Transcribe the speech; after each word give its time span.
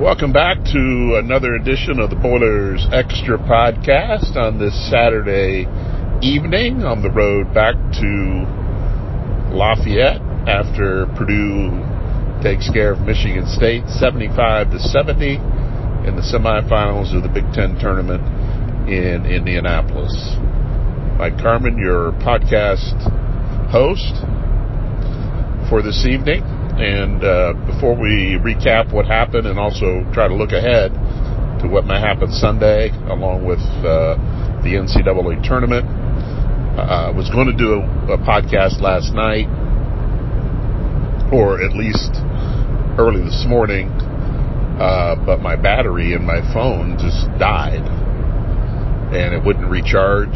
Welcome 0.00 0.32
back 0.32 0.56
to 0.74 1.20
another 1.22 1.54
edition 1.54 2.00
of 2.00 2.10
the 2.10 2.16
Boilers 2.16 2.84
Extra 2.90 3.38
podcast 3.38 4.34
on 4.34 4.58
this 4.58 4.74
Saturday 4.90 5.70
evening 6.20 6.82
on 6.82 7.00
the 7.00 7.10
road 7.14 7.54
back 7.54 7.78
to 8.02 9.54
Lafayette 9.54 10.18
after 10.50 11.06
Purdue 11.14 11.78
takes 12.42 12.68
care 12.74 12.90
of 12.90 13.06
Michigan 13.06 13.46
State 13.46 13.86
75 13.86 14.72
to 14.72 14.80
70 14.80 15.36
in 16.10 16.18
the 16.18 16.26
semifinals 16.26 17.14
of 17.14 17.22
the 17.22 17.30
Big 17.30 17.46
Ten 17.54 17.78
tournament 17.78 18.26
in 18.90 19.24
Indianapolis. 19.30 20.34
Mike 21.22 21.38
Carmin, 21.38 21.78
your 21.78 22.10
podcast 22.18 22.98
host 23.70 24.10
for 25.70 25.82
this 25.82 26.04
evening. 26.04 26.42
And 26.74 27.22
uh, 27.22 27.52
before 27.66 27.94
we 27.94 28.36
recap 28.42 28.92
what 28.92 29.06
happened 29.06 29.46
and 29.46 29.58
also 29.58 30.02
try 30.12 30.26
to 30.26 30.34
look 30.34 30.50
ahead 30.50 30.92
to 31.62 31.68
what 31.68 31.86
may 31.86 32.00
happen 32.00 32.32
Sunday, 32.32 32.90
along 33.06 33.46
with 33.46 33.62
uh, 33.86 34.18
the 34.66 34.74
NCAA 34.74 35.46
tournament, 35.46 35.86
uh, 36.76 37.06
I 37.06 37.10
was 37.10 37.30
going 37.30 37.46
to 37.46 37.54
do 37.54 37.74
a, 37.74 38.14
a, 38.14 38.18
podcast 38.18 38.80
last 38.80 39.14
night, 39.14 39.46
or 41.32 41.62
at 41.62 41.76
least 41.76 42.10
early 42.98 43.22
this 43.22 43.44
morning, 43.46 43.88
uh, 44.82 45.14
but 45.24 45.40
my 45.40 45.54
battery 45.54 46.14
in 46.14 46.26
my 46.26 46.42
phone 46.52 46.98
just 46.98 47.30
died, 47.38 47.86
and 49.14 49.32
it 49.32 49.44
wouldn't 49.44 49.70
recharge. 49.70 50.34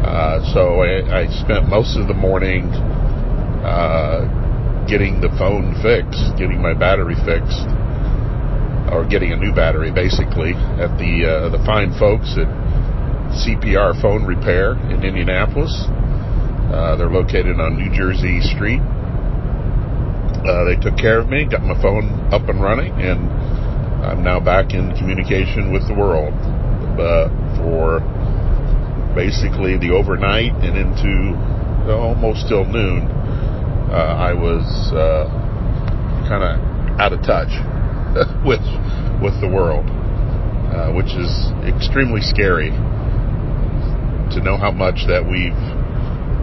Uh, 0.00 0.40
so 0.54 0.80
I, 0.80 1.20
I, 1.20 1.26
spent 1.44 1.68
most 1.68 1.98
of 1.98 2.08
the 2.08 2.14
morning 2.14 2.64
uh, 3.60 4.45
getting 4.86 5.20
the 5.20 5.30
phone 5.38 5.74
fixed, 5.82 6.38
getting 6.38 6.62
my 6.62 6.74
battery 6.74 7.18
fixed, 7.26 7.66
or 8.90 9.04
getting 9.04 9.32
a 9.32 9.36
new 9.36 9.52
battery, 9.52 9.90
basically, 9.90 10.54
at 10.78 10.94
the 10.98 11.26
uh, 11.26 11.48
the 11.50 11.58
fine 11.66 11.90
folks 11.98 12.38
at 12.38 12.46
CPR 13.42 14.00
Phone 14.00 14.24
Repair 14.24 14.78
in 14.90 15.02
Indianapolis. 15.02 15.74
Uh, 16.70 16.96
they're 16.96 17.10
located 17.10 17.58
on 17.60 17.76
New 17.76 17.90
Jersey 17.94 18.40
Street. 18.40 18.80
Uh, 20.46 20.64
they 20.64 20.78
took 20.78 20.96
care 20.96 21.18
of 21.18 21.28
me, 21.28 21.44
got 21.44 21.62
my 21.62 21.74
phone 21.82 22.06
up 22.32 22.48
and 22.48 22.62
running, 22.62 22.92
and 23.02 23.26
I'm 24.06 24.22
now 24.22 24.38
back 24.38 24.72
in 24.74 24.94
communication 24.96 25.72
with 25.72 25.86
the 25.88 25.94
world 25.94 26.34
uh, 26.98 27.26
for 27.58 27.98
basically 29.14 29.78
the 29.78 29.90
overnight 29.90 30.52
and 30.62 30.78
into 30.78 31.34
almost 31.90 32.48
till 32.48 32.64
noon 32.64 33.15
I 33.92 34.32
was 34.34 34.64
uh, 34.92 35.28
kind 36.28 36.42
of 36.42 37.00
out 37.00 37.12
of 37.12 37.22
touch 37.22 37.52
with 38.44 38.64
with 39.22 39.40
the 39.40 39.48
world, 39.48 39.86
uh, 39.86 40.92
which 40.92 41.14
is 41.14 41.30
extremely 41.64 42.20
scary 42.20 42.70
to 44.34 44.42
know 44.42 44.56
how 44.56 44.72
much 44.72 45.06
that 45.06 45.22
we've 45.22 45.56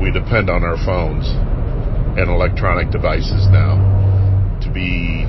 we 0.02 0.12
depend 0.12 0.50
on 0.50 0.64
our 0.64 0.78
phones 0.86 1.28
and 2.18 2.30
electronic 2.30 2.92
devices 2.92 3.48
now 3.52 3.76
to 4.62 4.72
be 4.72 5.26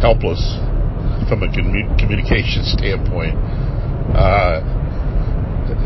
helpless 0.00 0.40
from 1.28 1.42
a 1.42 1.48
commu- 1.48 1.98
communication 1.98 2.64
standpoint 2.76 3.36
uh, 4.16 4.60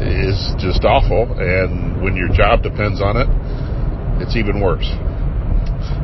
is 0.00 0.54
just 0.58 0.84
awful. 0.84 1.34
And 1.38 2.02
when 2.02 2.16
your 2.16 2.28
job 2.28 2.62
depends 2.62 3.00
on 3.00 3.16
it, 3.16 3.28
it's 4.20 4.36
even 4.36 4.60
worse. 4.60 4.88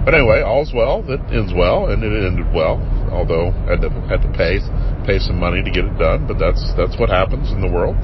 But 0.05 0.15
anyway, 0.15 0.43
all's 0.43 0.73
well 0.73 1.03
that 1.09 1.21
ends 1.33 1.53
well, 1.55 1.89
and 1.89 2.03
it 2.03 2.13
ended 2.13 2.53
well. 2.55 2.81
Although 3.13 3.51
I 3.69 3.77
had 3.77 3.81
to 3.83 3.91
had 4.09 4.23
to 4.23 4.31
pay 4.33 4.61
pay 5.05 5.19
some 5.19 5.39
money 5.39 5.63
to 5.63 5.71
get 5.71 5.85
it 5.85 5.97
done, 5.99 6.27
but 6.27 6.39
that's 6.39 6.63
that's 6.77 6.99
what 6.99 7.09
happens 7.09 7.51
in 7.51 7.61
the 7.61 7.69
world. 7.69 7.97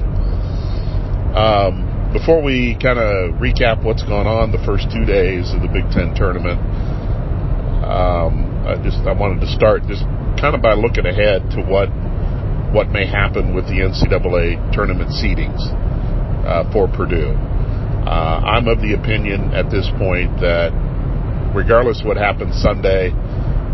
Um, 1.37 2.11
before 2.13 2.41
we 2.41 2.77
kind 2.81 2.97
of 2.97 3.37
recap 3.37 3.83
what's 3.83 4.03
gone 4.03 4.25
on 4.25 4.51
the 4.51 4.61
first 4.65 4.89
two 4.89 5.05
days 5.05 5.53
of 5.53 5.61
the 5.61 5.69
Big 5.69 5.85
Ten 5.91 6.15
tournament, 6.15 6.59
um, 7.85 8.65
I 8.65 8.75
just 8.81 8.97
I 9.05 9.13
wanted 9.13 9.41
to 9.41 9.49
start 9.53 9.85
just 9.87 10.03
kind 10.41 10.55
of 10.55 10.61
by 10.61 10.73
looking 10.73 11.05
ahead 11.05 11.49
to 11.57 11.61
what 11.61 11.89
what 12.73 12.89
may 12.89 13.05
happen 13.05 13.55
with 13.55 13.65
the 13.65 13.79
NCAA 13.79 14.73
tournament 14.73 15.09
seedings 15.11 15.61
uh, 16.45 16.69
for 16.71 16.87
Purdue. 16.87 17.37
Uh, 18.07 18.39
I'm 18.39 18.71
of 18.71 18.79
the 18.79 18.95
opinion 18.95 19.51
at 19.51 19.67
this 19.67 19.91
point 19.99 20.39
that 20.39 20.71
regardless 21.51 21.99
what 22.07 22.15
happens 22.15 22.55
Sunday, 22.55 23.11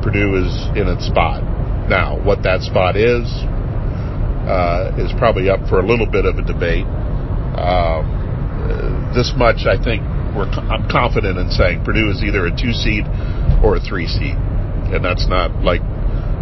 Purdue 0.02 0.42
is 0.42 0.50
in 0.74 0.90
its 0.90 1.06
spot. 1.06 1.46
Now, 1.86 2.18
what 2.18 2.42
that 2.42 2.66
spot 2.66 2.98
is, 2.98 3.30
uh, 4.50 4.90
is 4.98 5.14
probably 5.22 5.54
up 5.54 5.62
for 5.70 5.78
a 5.78 5.86
little 5.86 6.10
bit 6.10 6.26
of 6.26 6.42
a 6.42 6.42
debate. 6.42 6.90
Um, 7.62 9.14
this 9.14 9.38
much, 9.38 9.70
I 9.70 9.78
think, 9.78 10.02
we're 10.34 10.50
I'm 10.50 10.90
confident 10.90 11.38
in 11.38 11.54
saying 11.54 11.86
Purdue 11.86 12.10
is 12.10 12.26
either 12.26 12.50
a 12.50 12.52
two 12.58 12.74
seed 12.74 13.06
or 13.62 13.78
a 13.78 13.82
three 13.86 14.10
seed, 14.10 14.34
and 14.90 15.06
that's 15.06 15.30
not 15.30 15.62
like 15.62 15.86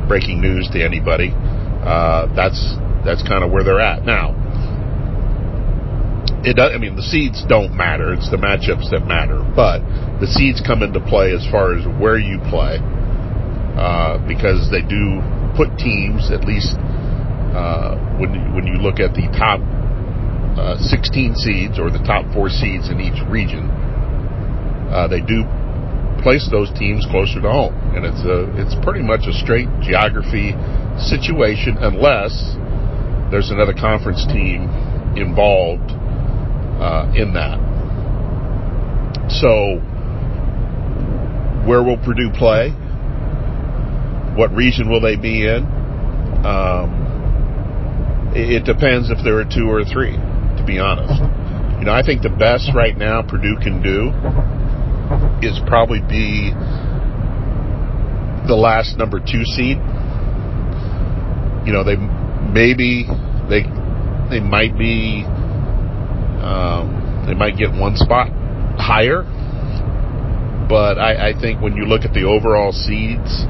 breaking 0.08 0.40
news 0.40 0.72
to 0.72 0.80
anybody. 0.80 1.36
Uh, 1.36 2.32
that's 2.40 2.56
that's 3.04 3.22
kind 3.28 3.44
of 3.44 3.52
where 3.52 3.66
they're 3.68 3.84
at 3.84 4.06
now 4.06 4.41
it 6.44 6.58
does, 6.58 6.72
I 6.74 6.78
mean, 6.78 6.96
the 6.96 7.06
seeds 7.06 7.46
don't 7.46 7.78
matter. 7.78 8.14
It's 8.14 8.30
the 8.30 8.42
matchups 8.42 8.90
that 8.90 9.06
matter. 9.06 9.46
But 9.46 9.86
the 10.18 10.26
seeds 10.26 10.62
come 10.62 10.82
into 10.82 11.00
play 11.00 11.34
as 11.34 11.46
far 11.50 11.78
as 11.78 11.86
where 12.02 12.18
you 12.18 12.42
play, 12.50 12.82
uh, 13.78 14.18
because 14.26 14.70
they 14.74 14.82
do 14.82 15.22
put 15.54 15.78
teams, 15.78 16.34
at 16.34 16.42
least 16.46 16.74
uh, 17.54 17.94
when, 18.18 18.58
when 18.58 18.66
you 18.66 18.82
look 18.82 18.98
at 18.98 19.14
the 19.14 19.30
top 19.38 19.62
uh, 20.58 20.82
16 20.82 21.36
seeds 21.38 21.78
or 21.78 21.94
the 21.94 22.02
top 22.04 22.26
four 22.34 22.50
seeds 22.50 22.90
in 22.90 22.98
each 22.98 23.22
region, 23.30 23.70
uh, 24.90 25.08
they 25.08 25.22
do 25.22 25.46
place 26.26 26.50
those 26.50 26.74
teams 26.74 27.06
closer 27.10 27.38
to 27.38 27.50
home. 27.50 27.78
And 27.94 28.02
it's 28.02 28.22
a, 28.26 28.50
it's 28.58 28.74
pretty 28.82 29.06
much 29.06 29.30
a 29.30 29.34
straight 29.34 29.70
geography 29.82 30.58
situation 30.98 31.78
unless 31.78 32.34
there's 33.30 33.54
another 33.54 33.74
conference 33.74 34.26
team 34.26 34.66
involved 35.16 36.01
uh, 36.82 37.14
in 37.16 37.34
that. 37.34 37.62
So, 39.30 39.78
where 41.66 41.84
will 41.84 41.98
Purdue 41.98 42.32
play? 42.34 42.72
What 44.36 44.52
region 44.54 44.90
will 44.90 45.00
they 45.02 45.16
be 45.16 45.46
in? 45.46 45.64
Um, 46.44 48.34
it, 48.36 48.62
it 48.62 48.66
depends 48.66 49.12
if 49.12 49.20
there 49.24 49.38
are 49.38 49.46
two 49.46 49.70
or 49.70 49.86
three, 49.86 50.18
to 50.18 50.64
be 50.66 50.80
honest. 50.80 51.22
You 51.80 51.86
know, 51.86 51.94
I 51.94 52.02
think 52.04 52.24
the 52.24 52.30
best 52.34 52.72
right 52.74 52.98
now 52.98 53.22
Purdue 53.22 53.58
can 53.62 53.82
do 53.82 54.10
is 55.46 55.60
probably 55.68 56.02
be 56.02 56.52
the 58.48 58.56
last 58.56 58.98
number 58.98 59.20
two 59.20 59.46
seed. 59.46 59.78
You 61.66 61.74
know, 61.74 61.84
they 61.84 61.96
maybe 61.96 63.06
they 63.50 63.64
they 64.30 64.40
might 64.40 64.78
be 64.78 65.26
um, 66.42 67.24
they 67.28 67.34
might 67.34 67.58
get 67.58 67.72
one 67.72 67.96
spot 67.96 68.30
higher, 68.78 69.24
but 70.68 70.98
I, 70.98 71.30
I 71.30 71.40
think 71.40 71.62
when 71.62 71.76
you 71.76 71.86
look 71.86 72.02
at 72.02 72.14
the 72.14 72.24
overall 72.24 72.72
seeds, 72.72 73.46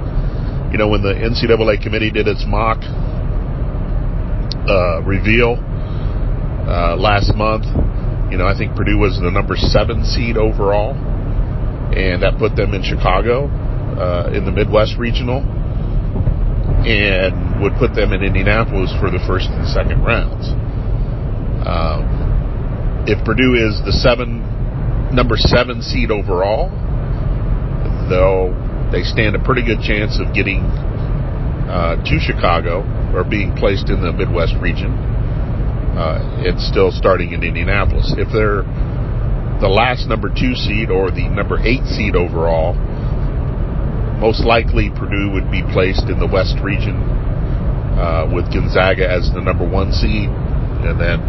you 0.71 0.77
know, 0.77 0.87
when 0.87 1.01
the 1.01 1.13
NCAA 1.13 1.81
committee 1.81 2.11
did 2.11 2.27
its 2.27 2.43
mock 2.47 2.79
uh, 4.67 5.01
reveal 5.03 5.59
uh, 6.67 6.95
last 6.97 7.35
month, 7.35 7.65
you 8.31 8.37
know, 8.37 8.47
I 8.47 8.57
think 8.57 8.75
Purdue 8.75 8.97
was 8.97 9.19
the 9.19 9.29
number 9.29 9.55
seven 9.55 10.05
seed 10.05 10.37
overall, 10.37 10.95
and 11.91 12.23
that 12.23 12.39
put 12.39 12.55
them 12.55 12.73
in 12.73 12.83
Chicago 12.83 13.47
uh, 13.99 14.31
in 14.31 14.45
the 14.45 14.51
Midwest 14.51 14.95
Regional, 14.97 15.43
and 16.87 17.61
would 17.61 17.75
put 17.75 17.93
them 17.93 18.13
in 18.13 18.23
Indianapolis 18.23 18.91
for 18.99 19.11
the 19.11 19.19
first 19.27 19.51
and 19.51 19.67
second 19.67 20.03
rounds. 20.03 20.47
Um, 21.67 22.20
if 23.07 23.23
Purdue 23.25 23.55
is 23.57 23.81
the 23.85 23.91
seven 23.91 24.41
number 25.13 25.35
seven 25.35 25.81
seed 25.81 26.11
overall, 26.11 26.69
though 28.09 28.53
they 28.91 29.03
stand 29.03 29.35
a 29.35 29.41
pretty 29.43 29.63
good 29.63 29.81
chance 29.81 30.19
of 30.19 30.33
getting 30.33 30.61
uh, 31.71 31.95
to 32.03 32.19
Chicago 32.19 32.83
or 33.15 33.23
being 33.23 33.55
placed 33.55 33.89
in 33.89 34.01
the 34.01 34.11
Midwest 34.11 34.55
region. 34.59 34.91
Uh, 35.95 36.43
it's 36.43 36.67
still 36.67 36.91
starting 36.91 37.33
in 37.33 37.43
Indianapolis. 37.43 38.13
If 38.17 38.31
they're 38.31 38.63
the 39.59 39.71
last 39.71 40.07
number 40.07 40.29
two 40.29 40.55
seed 40.55 40.89
or 40.89 41.11
the 41.11 41.27
number 41.27 41.59
eight 41.59 41.85
seed 41.85 42.15
overall, 42.15 42.73
most 44.19 44.45
likely 44.45 44.89
Purdue 44.89 45.31
would 45.33 45.51
be 45.51 45.63
placed 45.73 46.07
in 46.07 46.19
the 46.19 46.27
West 46.27 46.55
region 46.63 46.95
uh, 47.97 48.29
with 48.31 48.51
Gonzaga 48.53 49.09
as 49.09 49.31
the 49.33 49.41
number 49.41 49.67
one 49.67 49.91
seed, 49.91 50.29
and 50.29 50.99
then 50.99 51.19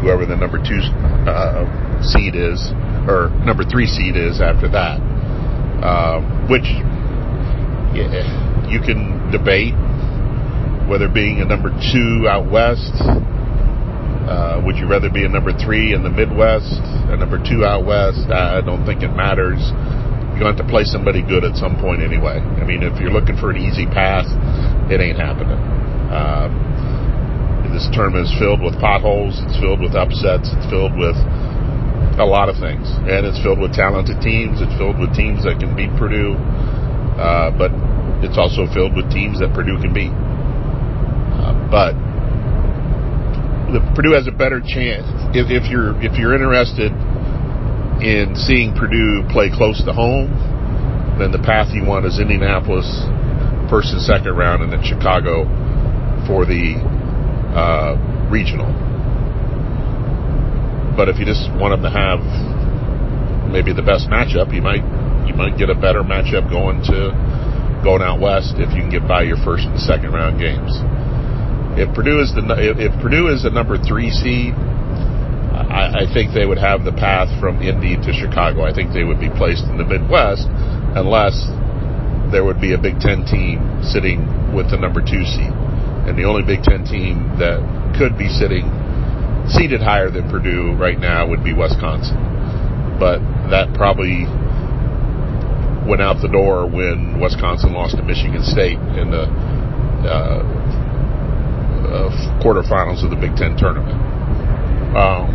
whoever 0.00 0.26
the 0.26 0.36
number 0.36 0.58
two 0.58 0.80
uh, 1.28 1.66
seed 2.02 2.34
is, 2.34 2.60
or 3.06 3.30
number 3.44 3.64
three 3.64 3.86
seed 3.86 4.16
is 4.16 4.40
after 4.40 4.68
that. 4.68 4.98
Uh, 5.84 6.20
which, 6.48 6.64
yeah, 7.92 8.68
you 8.68 8.80
can 8.80 9.30
debate 9.30 9.74
whether 10.88 11.08
being 11.08 11.40
a 11.40 11.44
number 11.44 11.70
two 11.92 12.26
out 12.28 12.50
west. 12.50 12.92
Uh, 14.24 14.60
would 14.64 14.76
you 14.76 14.88
rather 14.88 15.10
be 15.10 15.24
a 15.24 15.28
number 15.28 15.52
three 15.52 15.92
in 15.92 16.02
the 16.02 16.08
Midwest, 16.08 16.80
a 17.12 17.16
number 17.16 17.36
two 17.36 17.64
out 17.64 17.84
west? 17.84 18.24
I 18.32 18.60
don't 18.64 18.84
think 18.86 19.02
it 19.02 19.12
matters. 19.12 19.60
You're 20.32 20.40
going 20.40 20.56
to 20.56 20.58
have 20.58 20.66
to 20.66 20.72
play 20.72 20.84
somebody 20.84 21.22
good 21.22 21.44
at 21.44 21.54
some 21.56 21.76
point 21.76 22.02
anyway. 22.02 22.40
I 22.40 22.64
mean, 22.64 22.82
if 22.82 22.98
you're 23.00 23.12
looking 23.12 23.36
for 23.36 23.50
an 23.50 23.60
easy 23.60 23.86
pass, 23.86 24.24
it 24.90 25.00
ain't 25.00 25.20
happening. 25.20 25.60
Um, 26.10 26.50
this 27.74 27.90
tournament 27.90 28.30
is 28.30 28.34
filled 28.38 28.62
with 28.62 28.78
potholes. 28.78 29.34
It's 29.42 29.58
filled 29.58 29.82
with 29.82 29.98
upsets. 29.98 30.46
It's 30.54 30.68
filled 30.70 30.94
with 30.94 31.18
a 32.14 32.22
lot 32.22 32.46
of 32.46 32.54
things, 32.62 32.86
and 33.10 33.26
it's 33.26 33.42
filled 33.42 33.58
with 33.58 33.74
talented 33.74 34.22
teams. 34.22 34.62
It's 34.62 34.72
filled 34.78 35.02
with 35.02 35.10
teams 35.18 35.42
that 35.42 35.58
can 35.58 35.74
beat 35.74 35.90
Purdue, 35.98 36.38
uh, 37.18 37.50
but 37.50 37.74
it's 38.22 38.38
also 38.38 38.70
filled 38.70 38.94
with 38.94 39.10
teams 39.10 39.42
that 39.42 39.50
Purdue 39.50 39.82
can 39.82 39.90
beat. 39.90 40.14
Uh, 40.14 41.58
but 41.66 41.98
the, 43.74 43.82
Purdue 43.98 44.14
has 44.14 44.30
a 44.30 44.36
better 44.36 44.62
chance 44.62 45.10
if, 45.34 45.50
if 45.50 45.66
you're 45.66 45.98
if 45.98 46.14
you're 46.14 46.38
interested 46.38 46.94
in 47.98 48.38
seeing 48.38 48.70
Purdue 48.78 49.26
play 49.34 49.50
close 49.50 49.82
to 49.82 49.92
home. 49.92 50.30
Then 51.18 51.30
the 51.30 51.42
path 51.42 51.74
you 51.74 51.82
want 51.82 52.06
is 52.06 52.18
Indianapolis, 52.18 52.86
first 53.70 53.90
and 53.94 54.02
second 54.02 54.34
round, 54.34 54.62
and 54.62 54.70
then 54.70 54.82
Chicago 54.82 55.46
for 56.26 56.46
the 56.46 56.78
uh, 57.54 57.96
regional. 58.30 58.68
But 60.96 61.08
if 61.08 61.18
you 61.18 61.24
just 61.24 61.50
want 61.58 61.74
them 61.74 61.82
to 61.82 61.90
have 61.90 62.22
maybe 63.50 63.72
the 63.72 63.82
best 63.82 64.10
matchup, 64.10 64.54
you 64.54 64.62
might 64.62 64.82
you 65.26 65.34
might 65.34 65.56
get 65.56 65.70
a 65.70 65.74
better 65.74 66.02
matchup 66.02 66.50
going 66.50 66.82
to 66.90 67.14
going 67.82 68.02
out 68.02 68.20
west 68.20 68.54
if 68.56 68.72
you 68.74 68.82
can 68.82 68.90
get 68.90 69.06
by 69.06 69.22
your 69.22 69.36
first 69.42 69.66
and 69.66 69.78
second 69.78 70.12
round 70.12 70.38
games. 70.38 70.70
If 71.78 71.94
Purdue 71.94 72.22
is 72.22 72.30
the 72.34 72.42
if, 72.78 72.94
Purdue 73.02 73.28
is 73.28 73.42
the 73.42 73.50
number 73.50 73.78
three 73.78 74.10
seed, 74.10 74.54
I, 74.54 76.06
I 76.06 76.14
think 76.14 76.34
they 76.34 76.46
would 76.46 76.58
have 76.58 76.84
the 76.86 76.94
path 76.94 77.28
from 77.40 77.62
Indy 77.62 77.98
to 77.98 78.10
Chicago. 78.14 78.62
I 78.62 78.72
think 78.72 78.94
they 78.94 79.02
would 79.02 79.18
be 79.18 79.30
placed 79.30 79.66
in 79.66 79.78
the 79.78 79.84
Midwest 79.84 80.46
unless 80.94 81.34
there 82.30 82.44
would 82.44 82.60
be 82.60 82.74
a 82.74 82.78
Big 82.78 82.98
Ten 83.02 83.26
team 83.26 83.82
sitting 83.82 84.54
with 84.54 84.70
the 84.70 84.78
number 84.78 85.02
two 85.02 85.26
seed. 85.26 85.63
And 86.06 86.18
the 86.18 86.24
only 86.24 86.42
Big 86.42 86.62
Ten 86.62 86.84
team 86.84 87.38
that 87.38 87.60
could 87.96 88.18
be 88.18 88.28
sitting 88.28 88.68
seated 89.48 89.80
higher 89.80 90.10
than 90.10 90.28
Purdue 90.28 90.72
right 90.76 90.98
now 90.98 91.28
would 91.28 91.44
be 91.44 91.52
Wisconsin. 91.52 92.16
But 92.98 93.20
that 93.50 93.74
probably 93.74 94.24
went 95.88 96.00
out 96.00 96.20
the 96.20 96.32
door 96.32 96.66
when 96.66 97.20
Wisconsin 97.20 97.72
lost 97.72 97.96
to 97.96 98.02
Michigan 98.02 98.42
State 98.42 98.78
in 98.96 99.10
the 99.10 99.28
uh, 100.04 100.40
uh, 101.84 102.40
quarterfinals 102.40 103.04
of 103.04 103.10
the 103.10 103.20
Big 103.20 103.36
Ten 103.36 103.56
tournament. 103.56 104.00
Um, 104.96 105.28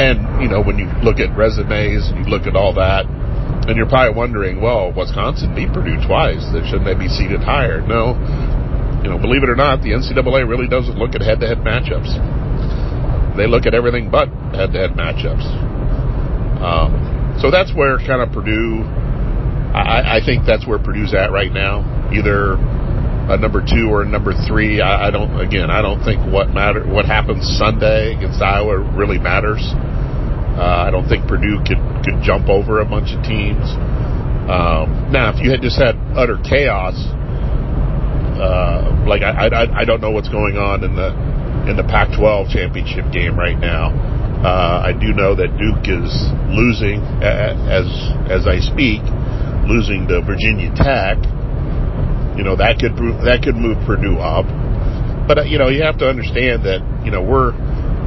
and, 0.00 0.42
you 0.42 0.48
know, 0.48 0.62
when 0.62 0.78
you 0.78 0.86
look 1.02 1.20
at 1.20 1.34
resumes 1.36 2.08
and 2.08 2.24
you 2.24 2.30
look 2.30 2.46
at 2.46 2.56
all 2.56 2.72
that, 2.74 3.04
and 3.66 3.76
you're 3.76 3.88
probably 3.88 4.14
wondering, 4.14 4.60
well, 4.60 4.92
Wisconsin 4.92 5.54
beat 5.54 5.72
Purdue 5.72 5.98
twice. 6.06 6.44
Shouldn't 6.52 6.84
they 6.84 6.94
be 6.94 7.08
seated 7.08 7.42
higher? 7.42 7.80
No. 7.82 8.14
You 9.06 9.14
know, 9.14 9.18
believe 9.22 9.46
it 9.46 9.48
or 9.48 9.54
not, 9.54 9.86
the 9.86 9.94
NCAA 9.94 10.48
really 10.48 10.66
doesn't 10.66 10.98
look 10.98 11.14
at 11.14 11.22
head-to-head 11.22 11.62
matchups 11.62 12.10
they 13.36 13.46
look 13.46 13.66
at 13.66 13.74
everything 13.74 14.10
but 14.10 14.28
head-to-head 14.56 14.96
matchups. 14.96 15.44
Um, 16.60 17.36
so 17.40 17.50
that's 17.50 17.72
where 17.74 17.98
kind 17.98 18.24
of 18.24 18.32
Purdue. 18.32 18.82
I, 19.76 20.16
I, 20.16 20.20
think 20.24 20.46
that's 20.46 20.66
where 20.66 20.78
Purdue's 20.78 21.12
at 21.12 21.30
right 21.30 21.52
now. 21.52 21.84
Either 22.12 22.54
a 22.56 23.36
number 23.36 23.60
two 23.60 23.90
or 23.92 24.02
a 24.02 24.08
number 24.08 24.32
three. 24.48 24.80
I, 24.80 25.08
I 25.08 25.10
don't. 25.10 25.38
Again, 25.38 25.70
I 25.70 25.82
don't 25.82 26.02
think 26.02 26.24
what 26.32 26.48
matter 26.48 26.86
what 26.86 27.04
happens 27.04 27.44
Sunday 27.58 28.16
against 28.16 28.40
Iowa 28.40 28.78
really 28.96 29.18
matters. 29.18 29.60
Uh, 29.60 30.88
I 30.88 30.90
don't 30.90 31.06
think 31.06 31.28
Purdue 31.28 31.60
could 31.66 31.82
could 32.04 32.22
jump 32.22 32.48
over 32.48 32.80
a 32.80 32.86
bunch 32.86 33.12
of 33.12 33.22
teams. 33.22 33.68
Um, 34.48 35.12
now, 35.12 35.34
if 35.34 35.44
you 35.44 35.50
had 35.50 35.60
just 35.60 35.76
had 35.76 35.96
utter 36.16 36.38
chaos, 36.40 36.96
uh, 38.36 39.04
like 39.06 39.22
I, 39.22 39.48
I, 39.48 39.80
I 39.80 39.84
don't 39.84 40.00
know 40.00 40.10
what's 40.10 40.28
going 40.28 40.56
on 40.56 40.84
in 40.84 40.94
the 40.94 41.10
in 41.70 41.76
the 41.76 41.82
Pac-12 41.82 42.52
championship 42.52 43.10
game 43.10 43.36
right 43.36 43.58
now. 43.58 43.90
Uh, 44.46 44.82
I 44.86 44.92
do 44.92 45.10
know 45.12 45.34
that 45.34 45.56
Duke 45.58 45.88
is 45.88 46.12
losing 46.52 47.00
as 47.24 47.88
as 48.30 48.46
I 48.46 48.60
speak, 48.60 49.02
losing 49.66 50.06
to 50.08 50.20
Virginia 50.22 50.70
Tech. 50.76 51.18
You 52.36 52.44
know 52.44 52.54
that 52.54 52.78
could 52.78 52.94
that 53.24 53.40
could 53.42 53.56
move 53.56 53.80
Purdue 53.88 54.20
up, 54.20 54.46
but 55.26 55.38
uh, 55.38 55.42
you 55.42 55.58
know 55.58 55.68
you 55.68 55.82
have 55.82 55.98
to 55.98 56.08
understand 56.08 56.62
that 56.68 56.84
you 57.02 57.10
know 57.10 57.22
we're 57.22 57.56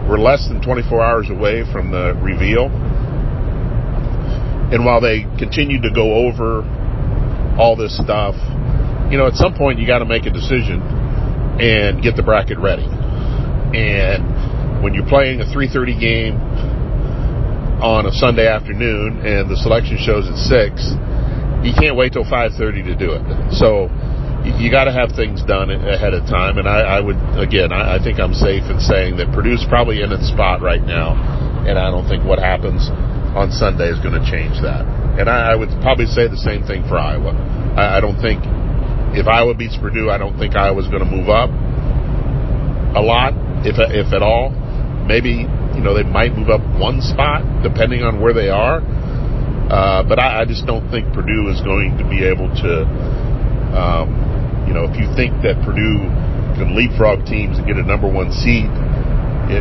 we're 0.08 0.22
less 0.22 0.48
than 0.48 0.62
24 0.62 1.02
hours 1.02 1.30
away 1.30 1.66
from 1.74 1.92
the 1.92 2.14
reveal, 2.22 2.70
and 4.72 4.86
while 4.86 5.02
they 5.02 5.26
continue 5.38 5.82
to 5.82 5.90
go 5.90 6.30
over 6.30 6.62
all 7.58 7.76
this 7.76 7.98
stuff, 7.98 8.36
you 9.12 9.18
know 9.18 9.28
at 9.28 9.36
some 9.36 9.54
point 9.54 9.80
you 9.80 9.88
got 9.88 10.00
to 10.00 10.06
make 10.06 10.26
a 10.26 10.32
decision 10.32 10.82
and 11.60 12.02
get 12.02 12.16
the 12.16 12.24
bracket 12.24 12.58
ready. 12.58 12.88
And 12.88 14.82
when 14.84 14.94
you're 14.94 15.08
playing 15.08 15.42
a 15.42 15.46
3:30 15.46 16.00
game 16.00 16.36
on 17.82 18.06
a 18.06 18.12
Sunday 18.12 18.48
afternoon 18.48 19.26
and 19.26 19.50
the 19.50 19.58
selection 19.58 19.98
shows 19.98 20.28
at 20.28 20.38
six, 20.38 20.94
you 21.64 21.74
can't 21.74 21.96
wait 21.96 22.14
till 22.14 22.26
5:30 22.26 22.86
to 22.86 22.96
do 22.96 23.12
it. 23.12 23.24
So 23.54 23.90
you, 24.46 24.72
got 24.72 24.86
to 24.86 24.92
have 24.92 25.12
things 25.12 25.44
done 25.44 25.70
ahead 25.70 26.14
of 26.14 26.26
time. 26.26 26.58
And 26.58 26.68
I, 26.68 26.98
I 26.98 27.00
would 27.02 27.18
again, 27.38 27.72
I, 27.72 27.96
I, 27.96 28.04
think 28.04 28.20
I'm 28.20 28.34
safe 28.34 28.64
in 28.72 28.80
saying 28.80 29.18
that 29.18 29.32
Purdue's 29.34 29.66
probably 29.68 30.02
in 30.02 30.12
its 30.12 30.30
spot 30.30 30.62
right 30.62 30.82
now, 30.82 31.20
and 31.68 31.78
I 31.78 31.92
don't 31.92 32.08
think 32.08 32.24
what 32.24 32.40
happens 32.40 32.88
on 33.36 33.52
Sunday 33.52 33.90
is 33.92 34.00
going 34.00 34.16
to 34.16 34.26
change 34.26 34.62
that. 34.64 34.88
And 35.20 35.30
I, 35.30 35.52
I, 35.52 35.56
would 35.56 35.70
probably 35.82 36.08
say 36.08 36.28
the 36.28 36.40
same 36.40 36.64
thing 36.64 36.88
for 36.88 36.98
Iowa. 36.98 37.36
I, 37.76 37.98
I 37.98 38.00
don't 38.00 38.20
think 38.22 38.40
if 39.14 39.28
Iowa 39.28 39.54
beats 39.54 39.78
Purdue, 39.78 40.10
I 40.10 40.18
don't 40.18 40.38
think 40.38 40.56
Iowa's 40.56 40.88
going 40.88 41.04
to 41.04 41.10
move 41.10 41.30
up 41.30 41.50
a 42.96 43.02
lot 43.02 43.34
if 43.66 43.76
if 43.78 44.14
at 44.14 44.22
all. 44.22 44.50
Maybe 45.06 45.46
you 45.76 45.82
know 45.82 45.94
they 45.94 46.04
might 46.04 46.36
move 46.36 46.50
up 46.50 46.62
one 46.80 47.02
spot 47.02 47.64
depending 47.64 48.04
on 48.04 48.22
where 48.22 48.34
they 48.34 48.50
are. 48.50 48.82
Uh, 49.70 50.02
but 50.02 50.18
I, 50.18 50.42
I, 50.42 50.46
just 50.46 50.66
don't 50.66 50.90
think 50.90 51.14
Purdue 51.14 51.46
is 51.54 51.62
going 51.62 52.02
to 52.02 52.06
be 52.10 52.26
able 52.26 52.50
to. 52.50 52.90
Um, 53.70 54.66
you 54.66 54.74
know, 54.74 54.86
if 54.90 54.98
you 54.98 55.06
think 55.14 55.46
that 55.46 55.62
Purdue 55.62 56.10
can 56.58 56.74
leapfrog 56.74 57.26
teams 57.26 57.62
and 57.62 57.70
get 57.70 57.78
a 57.78 57.86
number 57.86 58.10
one 58.10 58.34
seed, 58.34 58.70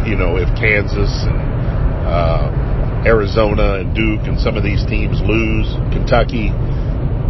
you 0.08 0.16
know, 0.16 0.40
if 0.40 0.48
Kansas 0.56 1.12
and 1.28 1.40
uh, 2.08 3.04
Arizona 3.04 3.84
and 3.84 3.92
Duke 3.92 4.24
and 4.24 4.40
some 4.40 4.56
of 4.56 4.64
these 4.64 4.80
teams 4.88 5.20
lose, 5.20 5.68
Kentucky, 5.92 6.52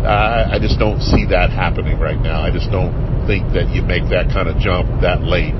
I, 0.08 0.56
I 0.56 0.58
just 0.58 0.78
don't 0.78 1.00
see 1.00 1.26
that 1.30 1.50
happening 1.50 2.00
right 2.00 2.18
now. 2.18 2.40
I 2.40 2.50
just 2.50 2.70
don't 2.70 3.26
think 3.26 3.52
that 3.52 3.68
you 3.68 3.82
make 3.82 4.08
that 4.08 4.32
kind 4.32 4.48
of 4.48 4.56
jump 4.56 4.88
that 5.02 5.22
late 5.22 5.52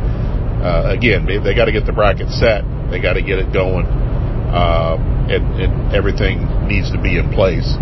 uh, 0.58 0.90
again, 0.90 1.22
they, 1.24 1.38
they 1.38 1.54
got 1.54 1.66
to 1.66 1.72
get 1.72 1.86
the 1.86 1.94
bracket 1.94 2.28
set. 2.34 2.66
They 2.90 2.98
got 2.98 3.14
to 3.14 3.22
get 3.22 3.38
it 3.38 3.52
going, 3.54 3.86
uh, 3.86 4.98
and, 5.30 5.44
and 5.54 5.72
everything 5.94 6.42
needs 6.66 6.90
to 6.90 6.98
be 6.98 7.14
in 7.14 7.30
place 7.30 7.78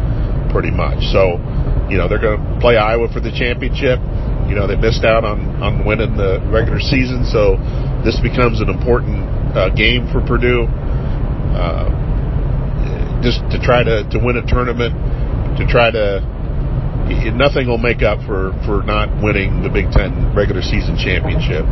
pretty 0.53 0.71
much. 0.71 1.01
So, 1.09 1.41
you 1.89 1.97
know, 1.97 2.05
they're 2.05 2.21
going 2.21 2.37
to 2.37 2.61
play 2.61 2.77
Iowa 2.77 3.09
for 3.09 3.21
the 3.21 3.33
championship. 3.33 3.97
You 4.45 4.61
know, 4.61 4.69
they 4.69 4.77
missed 4.77 5.09
out 5.09 5.25
on, 5.25 5.41
on 5.63 5.87
winning 5.89 6.21
the 6.21 6.45
regular 6.53 6.79
season, 6.79 7.25
so 7.25 7.57
this 8.05 8.21
becomes 8.21 8.61
an 8.61 8.69
important 8.69 9.25
uh, 9.57 9.73
game 9.73 10.05
for 10.13 10.21
Purdue. 10.21 10.69
Uh, 11.57 11.89
just 13.25 13.41
to 13.49 13.59
try 13.59 13.83
to, 13.83 14.05
to 14.13 14.21
win 14.21 14.37
a 14.37 14.45
tournament, 14.45 14.93
to 15.57 15.65
try 15.65 15.91
to 15.91 16.21
nothing 17.37 17.69
will 17.69 17.79
make 17.79 18.03
up 18.03 18.19
for, 18.27 18.53
for 18.67 18.83
not 18.83 19.11
winning 19.23 19.63
the 19.63 19.71
Big 19.71 19.91
Ten 19.93 20.35
regular 20.35 20.63
season 20.63 20.97
championship. 20.97 21.65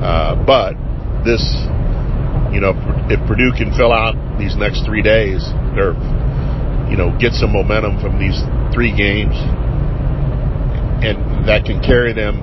Uh, 0.00 0.34
but 0.44 0.74
this, 1.24 1.42
you 2.50 2.60
know, 2.60 2.74
if 3.10 3.20
Purdue 3.28 3.52
can 3.52 3.74
fill 3.76 3.92
out 3.92 4.16
these 4.38 4.56
next 4.56 4.84
three 4.84 5.02
days, 5.02 5.44
or 5.76 5.94
you 6.90 6.96
know, 6.96 7.14
get 7.18 7.32
some 7.32 7.52
momentum 7.52 8.00
from 8.00 8.18
these 8.18 8.36
three 8.74 8.90
games, 8.94 9.36
and 11.04 11.48
that 11.48 11.64
can 11.64 11.82
carry 11.82 12.12
them 12.12 12.40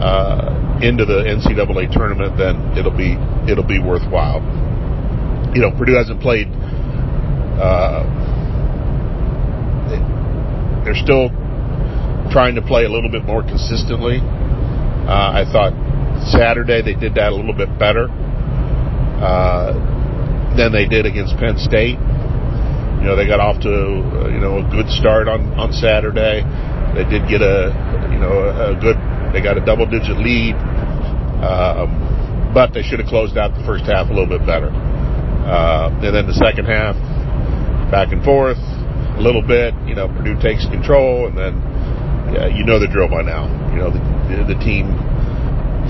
uh, 0.00 0.80
into 0.82 1.04
the 1.04 1.24
NCAA 1.24 1.92
tournament, 1.92 2.36
then 2.36 2.76
it'll 2.76 2.96
be 2.96 3.16
it'll 3.50 3.66
be 3.66 3.80
worthwhile. 3.80 4.40
You 5.54 5.62
know, 5.62 5.70
Purdue 5.76 5.94
hasn't 5.94 6.20
played. 6.20 6.48
Uh, 7.60 8.19
they're 10.90 11.06
still 11.06 11.30
trying 12.34 12.58
to 12.58 12.62
play 12.62 12.82
a 12.82 12.90
little 12.90 13.10
bit 13.10 13.22
more 13.22 13.46
consistently. 13.46 14.18
Uh, 14.18 15.38
I 15.38 15.46
thought 15.46 15.70
Saturday 16.34 16.82
they 16.82 16.98
did 16.98 17.14
that 17.14 17.30
a 17.30 17.36
little 17.36 17.54
bit 17.54 17.70
better 17.78 18.10
uh, 19.22 19.70
than 20.58 20.74
they 20.74 20.90
did 20.90 21.06
against 21.06 21.38
Penn 21.38 21.58
State. 21.62 21.94
You 21.94 23.06
know, 23.06 23.14
they 23.14 23.26
got 23.26 23.38
off 23.38 23.62
to 23.62 23.70
uh, 23.70 24.28
you 24.34 24.42
know 24.42 24.66
a 24.66 24.66
good 24.66 24.90
start 24.90 25.30
on 25.30 25.54
on 25.54 25.72
Saturday. 25.72 26.42
They 26.98 27.06
did 27.06 27.30
get 27.30 27.38
a 27.38 27.70
you 28.10 28.18
know, 28.18 28.50
a, 28.50 28.74
good. 28.74 28.98
They 29.30 29.38
got 29.38 29.54
a 29.56 29.64
double-digit 29.64 30.18
lead, 30.18 30.58
um, 31.38 32.50
but 32.52 32.74
they 32.74 32.82
should 32.82 32.98
have 32.98 33.06
closed 33.06 33.38
out 33.38 33.54
the 33.54 33.62
first 33.62 33.86
half 33.86 34.10
a 34.10 34.12
little 34.12 34.26
bit 34.26 34.44
better. 34.44 34.74
Uh, 34.74 35.94
and 36.02 36.10
then 36.10 36.26
the 36.26 36.34
second 36.34 36.66
half, 36.66 36.98
back 37.94 38.10
and 38.10 38.24
forth 38.24 38.58
a 39.20 39.22
little 39.22 39.44
bit. 39.44 39.76
You 39.84 39.94
know, 39.94 40.08
Purdue 40.08 40.40
takes 40.40 40.64
control, 40.64 41.28
and 41.28 41.36
then 41.36 41.60
yeah, 42.32 42.48
you 42.48 42.64
know 42.64 42.80
the 42.80 42.88
drill 42.88 43.12
by 43.12 43.20
now. 43.20 43.44
You 43.70 43.84
know 43.84 43.90
the, 43.92 44.56
the 44.56 44.58
team 44.64 44.96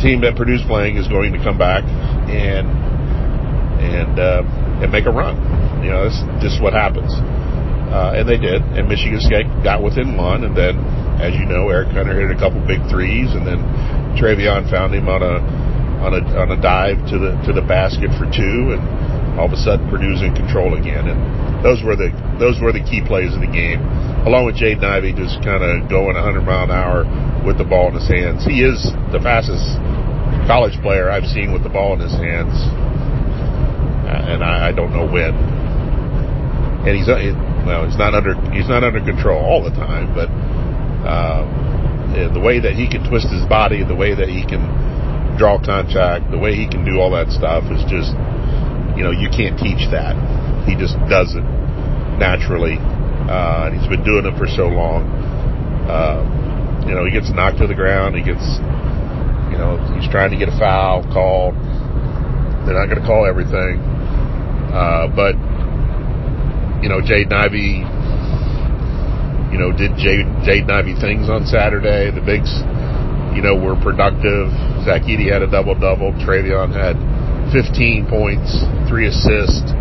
team 0.03 0.21
that 0.27 0.35
Purdue's 0.35 0.67
playing 0.67 0.97
is 0.97 1.07
going 1.07 1.33
to 1.33 1.39
come 1.39 1.57
back 1.57 1.87
and 2.27 2.67
and 3.79 4.19
uh, 4.19 4.43
and 4.83 4.91
make 4.91 5.07
a 5.07 5.15
run. 5.15 5.39
You 5.85 5.95
know, 5.95 6.05
this 6.05 6.19
just 6.43 6.59
what 6.61 6.75
happens. 6.75 7.15
Uh, 7.91 8.23
and 8.23 8.29
they 8.29 8.39
did. 8.39 8.63
And 8.79 8.87
Michigan 8.87 9.19
State 9.19 9.47
got 9.67 9.83
within 9.83 10.15
one, 10.15 10.45
and 10.45 10.55
then, 10.55 10.79
as 11.19 11.35
you 11.35 11.43
know, 11.43 11.71
Eric 11.71 11.91
Hunter 11.91 12.15
hit 12.15 12.31
a 12.31 12.39
couple 12.39 12.63
big 12.63 12.79
threes, 12.87 13.35
and 13.35 13.43
then 13.43 13.59
Trevion 14.15 14.71
found 14.71 14.95
him 14.95 15.09
on 15.09 15.23
a 15.23 15.43
on 16.01 16.15
a 16.15 16.23
on 16.39 16.51
a 16.55 16.59
dive 16.61 17.03
to 17.11 17.19
the 17.19 17.35
to 17.47 17.53
the 17.53 17.67
basket 17.67 18.11
for 18.15 18.31
two, 18.31 18.79
and 18.79 18.83
all 19.39 19.47
of 19.47 19.53
a 19.53 19.59
sudden 19.59 19.91
Purdue's 19.91 20.23
in 20.23 20.35
control 20.35 20.79
again. 20.79 21.09
And 21.11 21.19
those 21.62 21.85
were 21.85 21.97
the 21.97 22.09
those 22.40 22.57
were 22.61 22.73
the 22.73 22.81
key 22.81 23.05
plays 23.05 23.37
of 23.37 23.45
the 23.45 23.52
game, 23.52 23.85
along 24.25 24.49
with 24.49 24.57
Jaden 24.57 24.85
Ivey 24.85 25.12
just 25.12 25.45
kind 25.45 25.61
of 25.61 25.88
going 25.93 26.17
100 26.17 26.40
mile 26.40 26.64
an 26.64 26.73
hour 26.73 27.05
with 27.45 27.61
the 27.61 27.69
ball 27.69 27.93
in 27.93 28.00
his 28.00 28.09
hands. 28.09 28.45
He 28.49 28.64
is 28.64 28.81
the 29.12 29.21
fastest 29.21 29.64
college 30.49 30.81
player 30.81 31.12
I've 31.12 31.29
seen 31.29 31.52
with 31.52 31.62
the 31.62 31.69
ball 31.69 31.93
in 31.95 32.00
his 32.00 32.17
hands, 32.17 32.57
uh, 34.09 34.33
and 34.33 34.40
I, 34.40 34.69
I 34.69 34.73
don't 34.73 34.93
know 34.93 35.05
when. 35.05 35.37
And 36.81 36.97
he's 36.97 37.09
well, 37.09 37.85
he's 37.85 38.00
not 38.00 38.17
under 38.17 38.33
he's 38.57 38.69
not 38.69 38.81
under 38.81 39.05
control 39.05 39.37
all 39.37 39.61
the 39.61 39.76
time, 39.76 40.17
but 40.17 40.33
um, 41.05 41.45
the 42.33 42.40
way 42.40 42.59
that 42.61 42.73
he 42.73 42.88
can 42.88 43.05
twist 43.05 43.29
his 43.29 43.45
body, 43.49 43.85
the 43.85 43.95
way 43.95 44.17
that 44.17 44.33
he 44.33 44.49
can 44.49 44.64
draw 45.37 45.61
contact, 45.61 46.31
the 46.33 46.40
way 46.40 46.57
he 46.57 46.69
can 46.69 46.85
do 46.88 47.00
all 47.00 47.12
that 47.12 47.29
stuff 47.29 47.64
is 47.69 47.85
just 47.85 48.17
you 48.97 49.05
know 49.05 49.12
you 49.12 49.29
can't 49.29 49.61
teach 49.61 49.85
that. 49.93 50.17
He 50.67 50.76
just 50.76 50.97
does 51.09 51.35
it 51.35 51.45
naturally. 52.21 52.76
Uh, 52.81 53.71
he's 53.71 53.87
been 53.88 54.05
doing 54.05 54.26
it 54.26 54.37
for 54.37 54.47
so 54.47 54.67
long. 54.67 55.07
Uh, 55.88 56.25
you 56.87 56.95
know, 56.95 57.05
he 57.05 57.12
gets 57.12 57.31
knocked 57.31 57.59
to 57.59 57.67
the 57.67 57.75
ground. 57.75 58.17
He 58.17 58.23
gets, 58.23 58.45
you 59.52 59.59
know, 59.59 59.79
he's 59.97 60.11
trying 60.11 60.31
to 60.31 60.38
get 60.38 60.49
a 60.49 60.57
foul 60.59 61.05
called. 61.12 61.55
They're 62.67 62.76
not 62.76 62.87
going 62.93 63.00
to 63.00 63.07
call 63.07 63.26
everything. 63.26 63.81
Uh, 64.71 65.09
but 65.11 65.35
you 66.83 66.88
know, 66.88 67.00
Jaden 67.00 67.33
Ivey, 67.33 67.85
you 69.52 69.59
know, 69.59 69.73
did 69.73 69.93
Jaden 70.00 70.71
Ivey 70.71 70.97
things 71.00 71.29
on 71.29 71.45
Saturday. 71.45 72.11
The 72.11 72.25
bigs, 72.25 72.50
you 73.37 73.43
know, 73.43 73.55
were 73.55 73.76
productive. 73.76 74.49
Zach 74.85 75.05
Edey 75.05 75.29
had 75.31 75.43
a 75.43 75.50
double 75.50 75.75
double. 75.75 76.12
Trevion 76.25 76.73
had 76.73 76.97
15 77.52 78.07
points, 78.09 78.64
three 78.88 79.09
assists. 79.09 79.76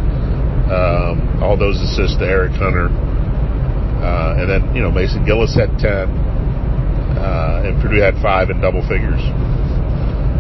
Um, 0.70 1.42
all 1.42 1.58
those 1.58 1.82
assists 1.82 2.18
to 2.18 2.26
Eric 2.26 2.54
Hunter. 2.54 2.88
Uh, 2.90 4.40
and 4.40 4.50
then, 4.50 4.76
you 4.76 4.82
know, 4.82 4.92
Mason 4.92 5.26
Gillis 5.26 5.56
had 5.56 5.78
10. 5.78 5.90
Uh, 5.90 7.64
and 7.66 7.82
Purdue 7.82 8.00
had 8.00 8.16
five 8.22 8.50
in 8.50 8.62
double 8.62 8.82
figures. 8.88 9.20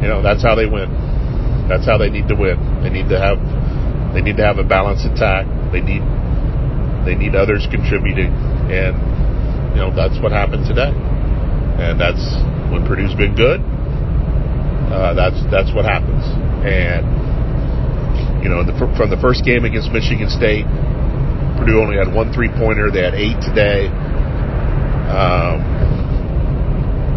You 0.01 0.07
know, 0.07 0.21
that's 0.21 0.43
how 0.43 0.55
they 0.55 0.65
win. 0.65 0.87
That's 1.67 1.85
how 1.85 1.97
they 1.97 2.09
need 2.09 2.27
to 2.29 2.35
win. 2.35 2.57
They 2.81 2.89
need 2.89 3.09
to 3.09 3.19
have, 3.19 3.41
they 4.13 4.21
need 4.21 4.37
to 4.37 4.45
have 4.45 4.57
a 4.57 4.63
balanced 4.63 5.05
attack. 5.05 5.45
They 5.71 5.81
need 5.81 6.01
they 7.05 7.15
need 7.15 7.35
others 7.35 7.67
contributing, 7.71 8.29
and 8.69 8.93
you 9.73 9.79
know 9.81 9.89
that's 9.89 10.19
what 10.21 10.31
happened 10.31 10.67
today. 10.67 10.91
And 10.91 11.99
that's 11.99 12.21
when 12.71 12.85
Purdue's 12.85 13.15
been 13.15 13.35
good. 13.35 13.61
Uh, 14.91 15.13
that's 15.13 15.39
that's 15.49 15.73
what 15.73 15.85
happens. 15.85 16.21
And 16.65 17.07
you 18.43 18.49
know, 18.49 18.63
the, 18.63 18.73
from 18.75 19.09
the 19.09 19.19
first 19.19 19.43
game 19.43 19.65
against 19.65 19.91
Michigan 19.91 20.29
State, 20.29 20.65
Purdue 21.59 21.79
only 21.79 21.97
had 21.99 22.13
one 22.13 22.31
three 22.31 22.49
pointer. 22.49 22.91
They 22.91 23.03
had 23.03 23.15
eight 23.15 23.39
today. 23.43 23.91
Um, 25.09 25.79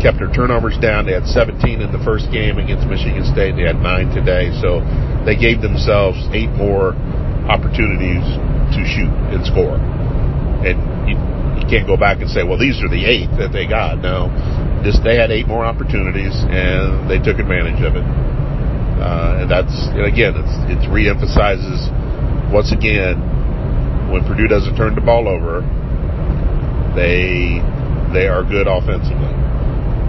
kept 0.03 0.19
their 0.19 0.35
turnovers 0.35 0.75
down. 0.83 1.07
They 1.07 1.15
had 1.15 1.31
17 1.31 1.79
in 1.79 1.95
the 1.95 2.03
first 2.03 2.27
game 2.35 2.59
against 2.59 2.91
Michigan 2.91 3.23
State. 3.23 3.55
They 3.55 3.63
had 3.63 3.79
nine 3.79 4.11
today. 4.11 4.51
So 4.59 4.83
they 5.23 5.39
gave 5.39 5.63
themselves 5.63 6.19
eight 6.35 6.51
more 6.59 6.99
opportunities 7.47 8.27
to 8.75 8.81
shoot 8.83 9.15
and 9.31 9.47
score. 9.47 9.79
And 9.79 10.77
you, 11.07 11.15
you 11.63 11.65
can't 11.71 11.87
go 11.87 11.95
back 11.95 12.19
and 12.19 12.27
say, 12.27 12.43
well, 12.43 12.59
these 12.59 12.83
are 12.83 12.91
the 12.91 13.07
eight 13.07 13.31
that 13.39 13.55
they 13.55 13.71
got. 13.71 14.03
No, 14.03 14.27
just 14.83 15.07
they 15.07 15.15
had 15.15 15.31
eight 15.31 15.47
more 15.47 15.63
opportunities 15.63 16.35
and 16.35 17.07
they 17.07 17.23
took 17.23 17.39
advantage 17.39 17.79
of 17.87 17.95
it. 17.95 18.07
Uh, 19.03 19.43
and 19.43 19.51
that's 19.51 19.75
and 19.91 20.07
again, 20.07 20.39
it's 20.39 20.55
it 20.71 20.81
reemphasizes 20.87 21.91
once 22.55 22.71
again 22.71 23.19
when 24.13 24.23
Purdue 24.29 24.47
doesn't 24.47 24.77
turn 24.77 24.95
the 24.95 25.01
ball 25.01 25.27
over, 25.27 25.65
they 26.95 27.59
they 28.13 28.29
are 28.29 28.45
good 28.45 28.69
offensively. 28.69 29.33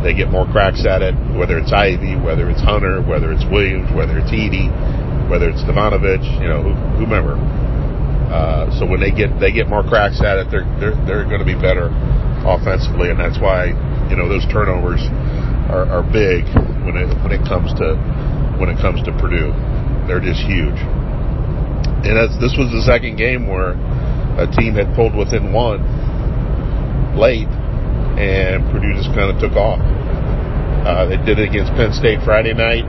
They 0.03 0.13
get 0.13 0.27
more 0.29 0.45
cracks 0.45 0.85
at 0.85 1.01
it, 1.01 1.15
whether 1.39 1.57
it's 1.57 1.71
Ivey, 1.71 2.19
whether 2.19 2.51
it's 2.51 2.59
Hunter, 2.59 3.01
whether 3.01 3.31
it's 3.31 3.47
Williams, 3.47 3.88
whether 3.95 4.19
it's 4.19 4.29
Edey, 4.29 4.67
whether 5.31 5.47
it's 5.47 5.63
Stefanovic, 5.63 6.19
you 6.43 6.51
know, 6.51 6.75
whomever. 7.00 7.39
Uh, 8.29 8.67
so 8.77 8.85
when 8.85 9.00
they 9.00 9.12
get 9.12 9.31
they 9.39 9.55
get 9.55 9.71
more 9.71 9.88
cracks 9.88 10.19
at 10.19 10.38
it, 10.38 10.51
they're 10.51 10.67
they're, 10.83 10.97
they're 11.07 11.25
going 11.25 11.39
to 11.39 11.47
be 11.47 11.55
better 11.55 11.88
offensively, 12.43 13.09
and 13.09 13.17
that's 13.17 13.39
why 13.39 13.71
you 14.12 14.15
know 14.19 14.27
those 14.27 14.43
turnovers 14.51 15.00
are, 15.71 15.88
are 15.88 16.03
big 16.03 16.43
when 16.83 17.00
it 17.00 17.07
when 17.23 17.31
it 17.31 17.41
comes 17.47 17.71
to 17.79 17.95
when 18.60 18.69
it 18.69 18.77
comes 18.81 19.01
to 19.03 19.12
Purdue. 19.17 19.53
They're 20.07 20.24
just 20.24 20.41
huge. 20.43 20.77
And 22.03 22.19
this 22.41 22.55
was 22.60 22.67
the 22.72 22.83
second 22.83 23.15
game 23.15 23.48
where 23.48 23.79
a 24.36 24.50
team 24.50 24.75
had 24.75 24.93
pulled 24.95 25.15
within 25.15 25.53
one 25.53 25.81
late, 27.15 27.48
and 28.19 28.65
Purdue 28.72 28.93
just 28.98 29.13
kind 29.15 29.31
of 29.31 29.39
took 29.39 29.55
off. 29.55 29.79
Uh, 29.79 31.05
they 31.07 31.17
did 31.24 31.39
it 31.39 31.48
against 31.48 31.72
Penn 31.79 31.93
State 31.93 32.19
Friday 32.25 32.53
night. 32.53 32.83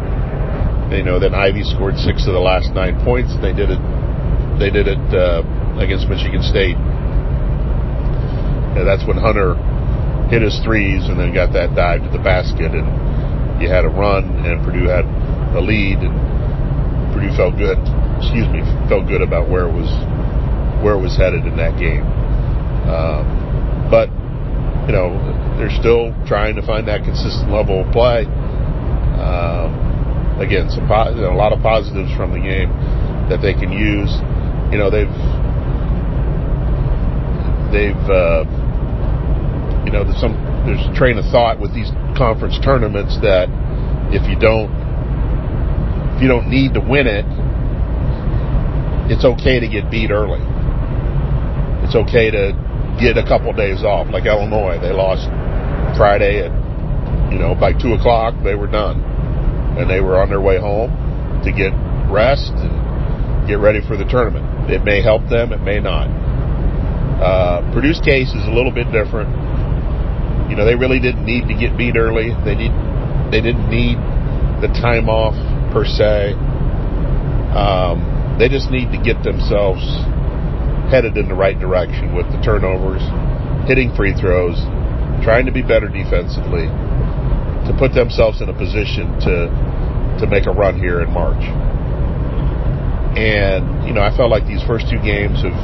They 0.90 1.02
know 1.02 1.18
that 1.20 1.32
Ivey 1.32 1.62
scored 1.62 1.96
six 1.96 2.26
of 2.26 2.34
the 2.34 2.42
last 2.42 2.74
nine 2.74 2.98
points. 3.04 3.32
They 3.40 3.54
did 3.54 3.70
it 3.70 3.80
they 4.58 4.70
did 4.70 4.86
it 4.86 5.02
uh, 5.10 5.42
against 5.78 6.06
Michigan 6.06 6.42
State. 6.42 6.76
And 8.74 8.86
that's 8.86 9.06
when 9.06 9.16
Hunter 9.18 9.54
hit 10.30 10.42
his 10.42 10.58
threes 10.62 11.06
and 11.06 11.18
then 11.18 11.34
got 11.34 11.52
that 11.54 11.74
dive 11.74 12.02
to 12.02 12.10
the 12.10 12.22
basket, 12.22 12.70
and 12.74 12.86
you 13.62 13.68
had 13.68 13.84
a 13.84 13.88
run, 13.90 14.24
and 14.46 14.62
Purdue 14.64 14.86
had 14.86 15.06
a 15.54 15.62
lead, 15.62 15.98
and 16.02 16.14
Purdue 17.14 17.34
felt 17.36 17.56
good. 17.56 17.78
Excuse 18.18 18.48
me, 18.50 18.62
felt 18.88 19.06
good 19.06 19.22
about 19.22 19.48
where 19.48 19.66
it 19.68 19.74
was 19.74 19.90
where 20.82 20.94
it 20.94 21.00
was 21.00 21.16
headed 21.16 21.46
in 21.46 21.56
that 21.56 21.78
game. 21.78 22.04
Um, 22.90 23.88
but 23.90 24.10
you 24.86 24.92
know, 24.92 25.16
they're 25.56 25.72
still 25.72 26.12
trying 26.26 26.56
to 26.56 26.62
find 26.62 26.86
that 26.88 27.04
consistent 27.04 27.50
level 27.50 27.86
of 27.86 27.92
play. 27.92 28.26
Um, 29.18 30.38
again, 30.38 30.68
some 30.68 30.86
know, 30.88 31.32
a 31.32 31.38
lot 31.38 31.52
of 31.52 31.62
positives 31.62 32.12
from 32.16 32.32
the 32.32 32.42
game 32.42 32.68
that 33.32 33.40
they 33.40 33.54
can 33.54 33.72
use 33.72 34.12
you 34.74 34.78
know 34.82 34.90
they've 34.90 35.14
they've 37.70 38.04
uh, 38.10 38.42
you 39.86 39.92
know 39.94 40.02
there's 40.02 40.18
some 40.18 40.34
there's 40.66 40.82
a 40.82 40.94
train 40.98 41.16
of 41.16 41.24
thought 41.30 41.60
with 41.60 41.72
these 41.74 41.90
conference 42.18 42.58
tournaments 42.58 43.14
that 43.22 43.46
if 44.10 44.26
you 44.28 44.34
don't 44.34 44.66
you 46.24 46.28
don't 46.28 46.48
need 46.48 46.72
to 46.72 46.80
win 46.80 47.06
it 47.06 47.28
it's 49.12 49.24
okay 49.24 49.60
to 49.60 49.68
get 49.68 49.90
beat 49.90 50.10
early 50.10 50.40
it's 51.84 51.94
okay 51.94 52.32
to 52.32 52.56
get 52.96 53.20
a 53.20 53.24
couple 53.28 53.52
days 53.52 53.84
off 53.84 54.08
like 54.08 54.24
Illinois 54.24 54.80
they 54.80 54.92
lost 54.92 55.28
Friday 56.00 56.40
at 56.40 56.52
you 57.30 57.38
know 57.38 57.54
by 57.54 57.76
two 57.76 57.92
o'clock 57.92 58.32
they 58.42 58.54
were 58.54 58.66
done 58.66 59.04
and 59.76 59.90
they 59.90 60.00
were 60.00 60.16
on 60.16 60.30
their 60.30 60.40
way 60.40 60.58
home 60.58 60.88
to 61.44 61.52
get 61.52 61.76
rest 62.08 62.56
and 62.56 62.72
get 63.46 63.60
ready 63.60 63.84
for 63.86 63.98
the 63.98 64.04
tournament 64.08 64.54
it 64.68 64.82
may 64.82 65.02
help 65.02 65.28
them, 65.28 65.52
it 65.52 65.60
may 65.60 65.78
not. 65.78 66.08
Uh, 67.20 67.60
Purdue's 67.72 68.00
case 68.00 68.32
is 68.32 68.44
a 68.48 68.50
little 68.50 68.72
bit 68.72 68.90
different. 68.92 69.28
You 70.48 70.56
know, 70.56 70.64
they 70.64 70.74
really 70.74 71.00
didn't 71.00 71.24
need 71.24 71.48
to 71.48 71.54
get 71.54 71.76
beat 71.76 71.96
early. 71.96 72.32
They 72.44 72.56
need, 72.56 72.72
they 73.30 73.40
didn't 73.44 73.68
need 73.68 74.00
the 74.64 74.72
time 74.80 75.08
off 75.08 75.36
per 75.74 75.84
se. 75.84 76.38
Um, 77.52 78.38
they 78.38 78.48
just 78.48 78.70
need 78.70 78.94
to 78.94 78.98
get 79.02 79.22
themselves 79.26 79.82
headed 80.90 81.18
in 81.18 81.26
the 81.28 81.34
right 81.34 81.58
direction 81.58 82.14
with 82.14 82.30
the 82.30 82.38
turnovers, 82.40 83.02
hitting 83.66 83.90
free 83.98 84.14
throws, 84.14 84.56
trying 85.26 85.46
to 85.46 85.52
be 85.52 85.62
better 85.62 85.90
defensively, 85.90 86.70
to 87.66 87.74
put 87.78 87.92
themselves 87.92 88.40
in 88.40 88.48
a 88.48 88.56
position 88.56 89.10
to 89.26 89.50
to 90.22 90.30
make 90.30 90.46
a 90.46 90.54
run 90.54 90.78
here 90.78 91.02
in 91.02 91.10
March. 91.10 91.42
And, 93.18 93.86
you 93.86 93.94
know, 93.94 94.02
I 94.02 94.14
felt 94.16 94.30
like 94.30 94.46
these 94.46 94.62
first 94.62 94.86
two 94.90 94.98
games 95.02 95.42
have, 95.42 95.58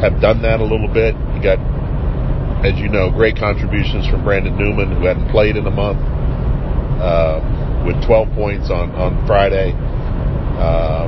have 0.00 0.20
done 0.20 0.40
that 0.42 0.60
a 0.60 0.64
little 0.64 0.88
bit. 0.88 1.16
You 1.32 1.40
got 1.40 1.56
as 2.64 2.78
you 2.80 2.88
know, 2.88 3.10
great 3.10 3.36
contributions 3.36 4.08
from 4.08 4.24
Brandon 4.24 4.56
Newman, 4.56 4.96
who 4.96 5.06
hadn't 5.06 5.30
played 5.30 5.56
in 5.56 5.66
a 5.66 5.70
month, 5.70 6.00
uh, 6.98 7.38
with 7.86 7.94
12 8.04 8.34
points 8.34 8.68
on 8.68 8.90
on 8.98 9.14
Friday. 9.26 9.70
Uh, 10.58 11.06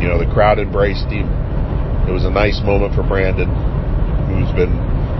you 0.00 0.06
know, 0.06 0.22
the 0.22 0.30
crowd 0.30 0.58
embraced 0.62 1.10
him. 1.10 1.26
It 2.06 2.12
was 2.14 2.24
a 2.24 2.30
nice 2.30 2.62
moment 2.62 2.94
for 2.94 3.02
Brandon, 3.02 3.50
who's 4.30 4.50
been 4.54 4.72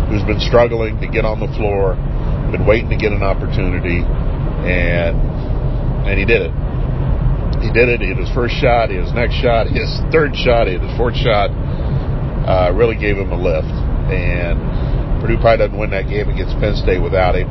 who's 0.06 0.22
been 0.22 0.40
struggling 0.40 1.02
to 1.02 1.08
get 1.10 1.26
on 1.26 1.42
the 1.42 1.50
floor, 1.58 1.98
been 2.54 2.66
waiting 2.66 2.90
to 2.90 2.96
get 2.96 3.10
an 3.10 3.22
opportunity, 3.22 4.02
and 4.62 5.18
and 6.06 6.14
he 6.18 6.24
did 6.24 6.42
it. 6.42 6.54
He 7.62 7.70
did 7.70 7.88
it. 7.88 8.02
He 8.02 8.10
had 8.10 8.18
his 8.18 8.30
first 8.34 8.54
shot. 8.58 8.90
His 8.90 9.12
next 9.14 9.38
shot. 9.38 9.66
His 9.70 9.88
third 10.10 10.34
shot. 10.34 10.66
His 10.66 10.82
fourth 10.98 11.14
shot. 11.14 11.50
Uh, 12.42 12.74
really 12.74 12.98
gave 12.98 13.16
him 13.16 13.30
a 13.30 13.38
lift. 13.38 13.70
And 14.10 14.58
Purdue 15.22 15.38
probably 15.38 15.62
doesn't 15.62 15.78
win 15.78 15.90
that 15.94 16.10
game 16.10 16.28
against 16.28 16.58
Penn 16.58 16.74
State 16.74 16.98
without 16.98 17.38
him. 17.38 17.46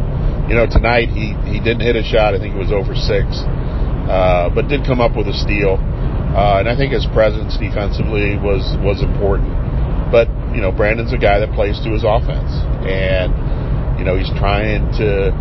You 0.50 0.56
know, 0.56 0.66
tonight 0.68 1.10
he, 1.10 1.34
he 1.48 1.60
didn't 1.60 1.82
hit 1.82 1.96
a 1.96 2.04
shot. 2.04 2.36
I 2.36 2.40
think 2.40 2.56
it 2.56 2.60
was 2.60 2.72
over 2.72 2.96
six, 2.96 3.26
uh, 4.10 4.50
but 4.54 4.68
did 4.68 4.84
come 4.84 5.00
up 5.00 5.16
with 5.16 5.28
a 5.28 5.38
steal. 5.38 5.80
Uh, 5.80 6.64
and 6.64 6.68
I 6.68 6.76
think 6.76 6.96
his 6.96 7.06
presence 7.12 7.60
defensively 7.60 8.40
was 8.40 8.64
was 8.80 9.04
important. 9.04 9.52
But 10.12 10.28
you 10.56 10.60
know, 10.60 10.72
Brandon's 10.72 11.12
a 11.12 11.20
guy 11.20 11.40
that 11.40 11.52
plays 11.52 11.80
to 11.84 11.92
his 11.92 12.04
offense, 12.04 12.52
and 12.88 13.32
you 14.00 14.04
know 14.04 14.16
he's 14.16 14.32
trying 14.40 14.92
to 15.00 15.32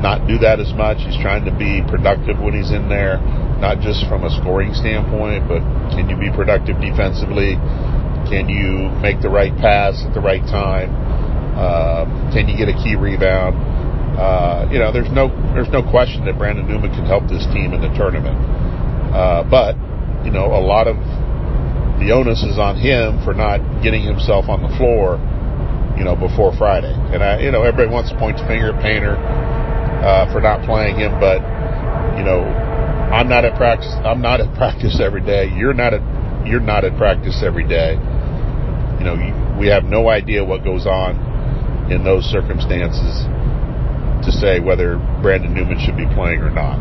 not 0.00 0.26
do 0.26 0.36
that 0.42 0.58
as 0.58 0.72
much. 0.74 1.00
He's 1.00 1.16
trying 1.22 1.44
to 1.44 1.54
be 1.54 1.80
productive 1.84 2.36
when 2.40 2.52
he's 2.52 2.74
in 2.74 2.88
there, 2.88 3.22
not 3.62 3.80
just 3.80 4.04
from 4.10 4.24
a 4.24 4.30
scoring 4.42 4.74
standpoint, 4.74 5.46
but 5.48 5.62
can 5.94 6.10
you 6.10 6.18
be 6.18 6.28
productive 6.34 6.76
defensively? 6.82 7.54
Can 8.28 8.48
you 8.48 8.90
make 9.00 9.22
the 9.22 9.30
right 9.30 9.54
pass 9.56 10.02
at 10.04 10.12
the 10.12 10.20
right 10.20 10.42
time? 10.48 10.90
Uh, 11.54 12.04
can 12.32 12.48
you 12.48 12.56
get 12.56 12.68
a 12.68 12.76
key 12.82 12.96
rebound? 12.96 13.71
Uh, 14.18 14.68
you 14.70 14.78
know, 14.78 14.92
there's 14.92 15.10
no 15.10 15.32
there's 15.56 15.72
no 15.72 15.80
question 15.80 16.24
that 16.28 16.36
Brandon 16.36 16.68
Newman 16.68 16.92
can 16.92 17.06
help 17.08 17.24
this 17.32 17.44
team 17.48 17.72
in 17.72 17.80
the 17.80 17.88
tournament. 17.96 18.36
Uh, 19.12 19.42
but 19.48 19.72
you 20.24 20.30
know, 20.30 20.52
a 20.52 20.60
lot 20.60 20.86
of 20.86 20.96
the 21.96 22.12
onus 22.12 22.42
is 22.44 22.58
on 22.58 22.76
him 22.76 23.22
for 23.24 23.32
not 23.32 23.60
getting 23.82 24.02
himself 24.02 24.48
on 24.48 24.60
the 24.60 24.72
floor, 24.76 25.16
you 25.96 26.04
know, 26.04 26.16
before 26.16 26.52
Friday. 26.56 26.92
And 26.92 27.22
I, 27.22 27.40
you 27.40 27.50
know, 27.50 27.62
everybody 27.62 27.88
wants 27.88 28.10
to 28.10 28.18
point 28.18 28.36
the 28.36 28.44
finger 28.44 28.76
at 28.76 28.82
Painter 28.82 29.16
uh, 29.16 30.28
for 30.32 30.40
not 30.40 30.60
playing 30.68 31.00
him, 31.00 31.16
but 31.16 31.40
you 32.20 32.24
know, 32.24 32.44
I'm 32.44 33.28
not 33.28 33.44
at 33.44 33.56
practice. 33.56 33.92
I'm 34.04 34.20
not 34.20 34.40
at 34.40 34.52
practice 34.60 35.00
every 35.00 35.24
day. 35.24 35.48
You're 35.56 35.74
not 35.74 35.94
at 35.94 36.04
you're 36.44 36.60
not 36.60 36.84
at 36.84 36.98
practice 36.98 37.40
every 37.40 37.64
day. 37.64 37.96
You 39.00 39.04
know, 39.08 39.16
we 39.58 39.68
have 39.68 39.84
no 39.84 40.08
idea 40.08 40.44
what 40.44 40.64
goes 40.64 40.86
on 40.86 41.16
in 41.90 42.04
those 42.04 42.24
circumstances 42.24 43.26
to 44.24 44.32
say 44.32 44.60
whether 44.60 44.96
Brandon 45.22 45.54
Newman 45.54 45.78
should 45.78 45.96
be 45.96 46.06
playing 46.14 46.40
or 46.40 46.50
not. 46.50 46.78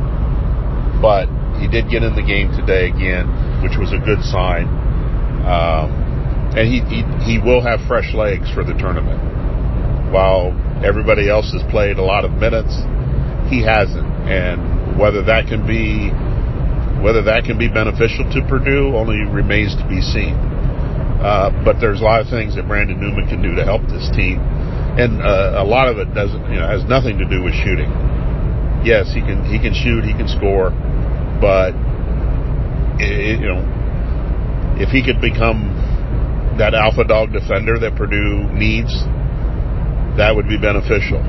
But 1.01 1.27
he 1.60 1.67
did 1.67 1.89
get 1.89 2.03
in 2.03 2.15
the 2.15 2.21
game 2.21 2.51
today 2.53 2.89
again, 2.89 3.27
which 3.62 3.77
was 3.77 3.93
a 3.93 4.00
good 4.01 4.21
sign. 4.21 4.69
Um, 5.45 5.89
and 6.53 6.67
he, 6.67 6.81
he 6.86 7.01
he 7.24 7.36
will 7.39 7.62
have 7.62 7.79
fresh 7.88 8.13
legs 8.13 8.51
for 8.51 8.63
the 8.63 8.74
tournament. 8.74 9.19
While 10.12 10.51
everybody 10.83 11.29
else 11.29 11.51
has 11.53 11.63
played 11.71 11.98
a 11.98 12.03
lot 12.03 12.25
of 12.25 12.31
minutes, 12.33 12.75
he 13.50 13.63
hasn't, 13.63 14.05
and 14.27 15.00
whether 15.00 15.24
that 15.24 15.48
can 15.48 15.65
be 15.65 16.12
whether 17.01 17.24
that 17.24 17.45
can 17.45 17.57
be 17.57 17.67
beneficial 17.67 18.29
to 18.29 18.45
Purdue 18.45 18.93
only 18.93 19.25
remains 19.25 19.74
to 19.75 19.86
be 19.89 20.01
seen. 20.01 20.38
Uh, 21.21 21.50
but 21.65 21.81
there's 21.81 22.01
a 22.01 22.03
lot 22.03 22.21
of 22.21 22.29
things 22.29 22.55
that 22.55 22.67
Brandon 22.67 23.00
Newman 23.00 23.27
can 23.29 23.41
do 23.41 23.55
to 23.55 23.63
help 23.65 23.81
this 23.89 24.10
team, 24.13 24.38
and 25.00 25.21
uh, 25.21 25.62
a 25.62 25.63
lot 25.63 25.88
of 25.88 25.98
it 25.98 26.13
doesn't, 26.13 26.51
you 26.51 26.60
know, 26.60 26.67
has 26.67 26.83
nothing 26.83 27.17
to 27.19 27.25
do 27.25 27.43
with 27.43 27.53
shooting. 27.53 27.89
Yes, 28.83 29.13
he 29.13 29.21
can 29.21 29.45
he 29.45 29.60
can 29.60 29.74
shoot, 29.74 30.03
he 30.03 30.13
can 30.13 30.27
score, 30.27 30.71
but 31.39 31.71
it, 32.99 33.39
you 33.39 33.47
know, 33.47 33.63
if 34.82 34.89
he 34.89 35.04
could 35.04 35.21
become 35.21 35.71
that 36.58 36.73
alpha 36.73 37.04
dog 37.04 37.32
defender 37.32 37.80
that 37.80 37.95
Purdue 37.95 38.49
needs, 38.51 38.91
that 40.17 40.36
would 40.36 40.49
be 40.49 40.58
beneficial. 40.58 41.21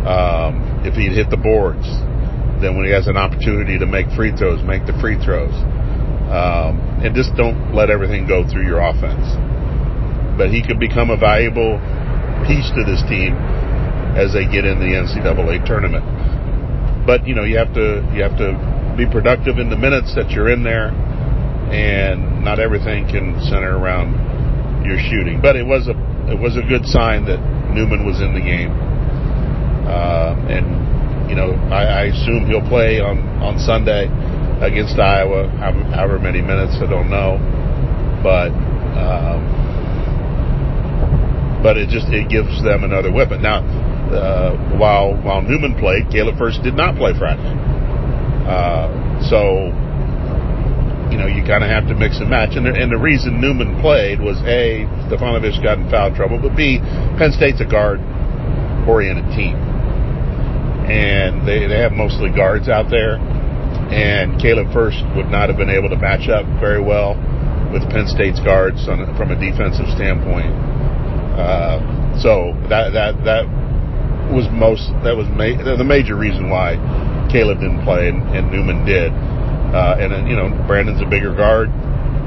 Um, 0.00 0.82
if 0.82 0.94
he'd 0.94 1.12
hit 1.12 1.30
the 1.30 1.36
boards, 1.36 1.84
then 2.60 2.76
when 2.76 2.84
he 2.84 2.92
has 2.92 3.06
an 3.06 3.16
opportunity 3.16 3.78
to 3.78 3.86
make 3.86 4.08
free 4.16 4.32
throws, 4.34 4.64
make 4.64 4.86
the 4.86 4.96
free 4.98 5.20
throws. 5.20 5.54
Um, 6.30 6.80
and 7.02 7.14
just 7.14 7.34
don't 7.36 7.74
let 7.74 7.90
everything 7.90 8.26
go 8.26 8.46
through 8.48 8.66
your 8.66 8.80
offense. 8.80 9.24
But 10.38 10.50
he 10.50 10.62
could 10.62 10.78
become 10.80 11.10
a 11.10 11.16
valuable 11.16 11.76
piece 12.46 12.68
to 12.72 12.82
this 12.84 13.02
team 13.08 13.34
as 14.16 14.32
they 14.32 14.44
get 14.44 14.64
in 14.64 14.78
the 14.78 14.92
NCAA 14.94 15.64
tournament. 15.66 16.04
But 17.06 17.26
you 17.26 17.34
know 17.34 17.44
you 17.44 17.56
have 17.58 17.72
to 17.74 18.04
you 18.14 18.22
have 18.22 18.36
to 18.38 18.54
be 18.96 19.06
productive 19.06 19.58
in 19.58 19.70
the 19.70 19.76
minutes 19.76 20.14
that 20.14 20.30
you're 20.30 20.50
in 20.50 20.62
there, 20.62 20.90
and 21.72 22.44
not 22.44 22.60
everything 22.60 23.06
can 23.08 23.40
center 23.42 23.76
around 23.76 24.14
your 24.84 24.98
shooting. 24.98 25.40
But 25.40 25.56
it 25.56 25.66
was 25.66 25.88
a 25.88 25.96
it 26.30 26.38
was 26.38 26.56
a 26.56 26.62
good 26.62 26.86
sign 26.86 27.24
that 27.26 27.40
Newman 27.74 28.04
was 28.06 28.20
in 28.20 28.34
the 28.34 28.40
game. 28.40 28.70
Uh, 29.86 30.34
and, 30.46 31.30
you 31.30 31.34
know, 31.34 31.50
I, 31.70 31.82
I 31.82 32.02
assume 32.14 32.46
he'll 32.46 32.66
play 32.68 33.00
on, 33.00 33.18
on 33.42 33.58
Sunday 33.58 34.06
against 34.62 34.98
Iowa, 34.98 35.48
however, 35.94 36.18
many 36.18 36.42
minutes, 36.42 36.76
I 36.78 36.86
don't 36.86 37.10
know. 37.10 37.38
But, 38.22 38.54
um, 38.94 39.42
but 41.62 41.76
it 41.76 41.88
just, 41.88 42.08
it 42.08 42.28
gives 42.28 42.62
them 42.62 42.84
another 42.84 43.12
weapon. 43.12 43.42
Now, 43.42 43.60
uh, 44.10 44.76
while, 44.76 45.14
while 45.22 45.42
Newman 45.42 45.78
played, 45.78 46.10
Caleb 46.10 46.36
Furst 46.38 46.62
did 46.62 46.74
not 46.74 46.96
play 46.96 47.12
Friday. 47.16 47.42
Uh, 48.48 48.88
so, 49.28 49.70
you 51.12 51.18
know, 51.18 51.26
you 51.26 51.44
kind 51.46 51.62
of 51.62 51.70
have 51.70 51.86
to 51.88 51.94
mix 51.94 52.18
and 52.18 52.30
match. 52.30 52.56
And 52.56 52.66
the, 52.66 52.72
and 52.74 52.90
the 52.90 52.98
reason 52.98 53.40
Newman 53.40 53.80
played 53.80 54.20
was 54.20 54.38
A, 54.46 54.86
Stefanovic 55.06 55.62
got 55.62 55.78
in 55.78 55.90
foul 55.90 56.14
trouble, 56.14 56.40
but 56.40 56.56
B, 56.56 56.78
Penn 57.18 57.32
State's 57.32 57.60
a 57.60 57.68
guard 57.68 58.00
oriented 58.88 59.30
team. 59.36 59.54
And 60.90 61.46
they, 61.46 61.66
they 61.68 61.78
have 61.78 61.92
mostly 61.92 62.30
guards 62.30 62.68
out 62.68 62.90
there. 62.90 63.18
And 63.90 64.40
Caleb 64.40 64.72
Furst 64.72 65.02
would 65.14 65.30
not 65.30 65.48
have 65.48 65.58
been 65.58 65.70
able 65.70 65.88
to 65.90 65.96
match 65.96 66.28
up 66.28 66.46
very 66.58 66.82
well 66.82 67.14
with 67.72 67.82
Penn 67.90 68.06
State's 68.06 68.40
guards 68.40 68.88
on, 68.88 69.02
from 69.16 69.30
a 69.30 69.38
defensive 69.38 69.86
standpoint. 69.94 70.69
Uh, 71.40 72.20
so 72.20 72.52
that 72.68 72.92
that 72.92 73.16
that 73.24 73.48
was 74.30 74.46
most 74.52 74.92
that 75.02 75.16
was 75.16 75.26
ma- 75.32 75.56
the 75.56 75.84
major 75.84 76.14
reason 76.14 76.50
why 76.50 76.76
Caleb 77.32 77.60
didn't 77.60 77.82
play 77.82 78.08
and, 78.08 78.22
and 78.36 78.52
Newman 78.52 78.84
did. 78.84 79.10
Uh, 79.10 79.96
and 79.98 80.12
then 80.12 80.26
you 80.26 80.36
know 80.36 80.50
Brandon's 80.66 81.00
a 81.00 81.08
bigger 81.08 81.34
guard, 81.34 81.70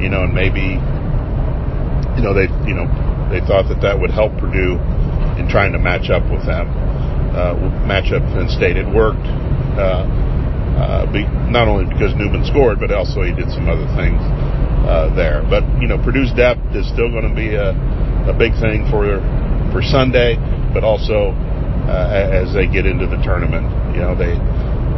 you 0.01 0.09
know, 0.09 0.23
and 0.23 0.33
maybe 0.33 0.79
you 2.17 2.23
know 2.23 2.33
they 2.33 2.47
you 2.65 2.73
know 2.73 2.87
they 3.29 3.39
thought 3.45 3.69
that 3.69 3.81
that 3.81 3.99
would 3.99 4.11
help 4.11 4.31
Purdue 4.39 4.79
in 5.37 5.47
trying 5.49 5.73
to 5.73 5.79
match 5.79 6.09
up 6.09 6.23
with 6.31 6.45
them, 6.45 6.69
uh, 7.35 7.53
match 7.85 8.11
up 8.13 8.23
Penn 8.33 8.49
State. 8.49 8.77
It 8.77 8.87
worked. 8.87 9.27
Uh, 9.77 10.07
uh, 10.73 11.05
be, 11.13 11.21
not 11.53 11.67
only 11.67 11.85
because 11.85 12.15
Newman 12.17 12.43
scored, 12.45 12.79
but 12.79 12.91
also 12.91 13.21
he 13.21 13.31
did 13.31 13.45
some 13.53 13.69
other 13.69 13.85
things 13.93 14.17
uh, 14.89 15.13
there. 15.15 15.45
But 15.45 15.63
you 15.79 15.87
know, 15.87 16.01
Purdue's 16.01 16.33
depth 16.33 16.75
is 16.75 16.89
still 16.89 17.13
going 17.13 17.29
to 17.29 17.35
be 17.35 17.53
a, 17.53 17.77
a 18.27 18.35
big 18.35 18.53
thing 18.59 18.87
for 18.89 19.19
for 19.71 19.81
Sunday, 19.81 20.37
but 20.73 20.83
also 20.83 21.33
uh, 21.87 22.09
as 22.31 22.53
they 22.53 22.67
get 22.67 22.85
into 22.85 23.07
the 23.07 23.19
tournament. 23.23 23.67
You 23.95 24.01
know, 24.01 24.15
they 24.15 24.33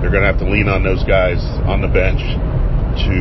they're 0.01 0.13
going 0.13 0.21
to 0.21 0.29
have 0.29 0.39
to 0.39 0.49
lean 0.49 0.69
on 0.69 0.83
those 0.83 1.01
guys 1.03 1.41
on 1.65 1.81
the 1.81 1.89
bench 1.89 2.21
to 2.21 3.17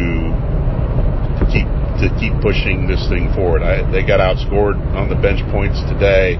to 1.40 1.44
keep 1.48 1.68
to 2.02 2.06
keep 2.18 2.34
pushing 2.42 2.86
this 2.86 3.00
thing 3.08 3.32
forward. 3.32 3.62
I, 3.62 3.86
they 3.90 4.04
got 4.04 4.20
outscored 4.20 4.76
on 4.92 5.08
the 5.08 5.16
bench 5.16 5.40
points 5.50 5.80
today. 5.88 6.36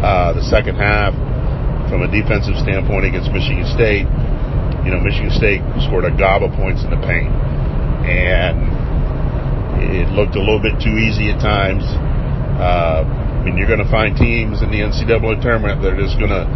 Uh, 0.00 0.32
the 0.32 0.42
second 0.48 0.76
half, 0.76 1.14
from 1.90 2.02
a 2.02 2.10
defensive 2.10 2.56
standpoint 2.58 3.06
against 3.06 3.30
Michigan 3.30 3.66
State, 3.70 4.06
you 4.82 4.90
know, 4.90 4.98
Michigan 4.98 5.30
State 5.30 5.62
scored 5.86 6.06
a 6.06 6.14
gob 6.14 6.42
of 6.42 6.50
points 6.58 6.82
in 6.82 6.90
the 6.90 6.98
paint, 7.06 7.30
and 8.08 8.66
it 9.78 10.08
looked 10.14 10.34
a 10.34 10.42
little 10.42 10.62
bit 10.62 10.78
too 10.82 10.96
easy 10.98 11.30
at 11.30 11.38
times. 11.38 11.84
Uh, 12.62 13.02
I 13.02 13.42
mean, 13.42 13.58
you're 13.58 13.66
going 13.66 13.82
to 13.82 13.90
find 13.90 14.14
teams 14.14 14.62
in 14.62 14.70
the 14.70 14.86
NCAA 14.86 15.42
tournament 15.42 15.82
that 15.82 15.98
are 15.98 16.00
just 16.00 16.14
going 16.22 16.30
to 16.30 16.46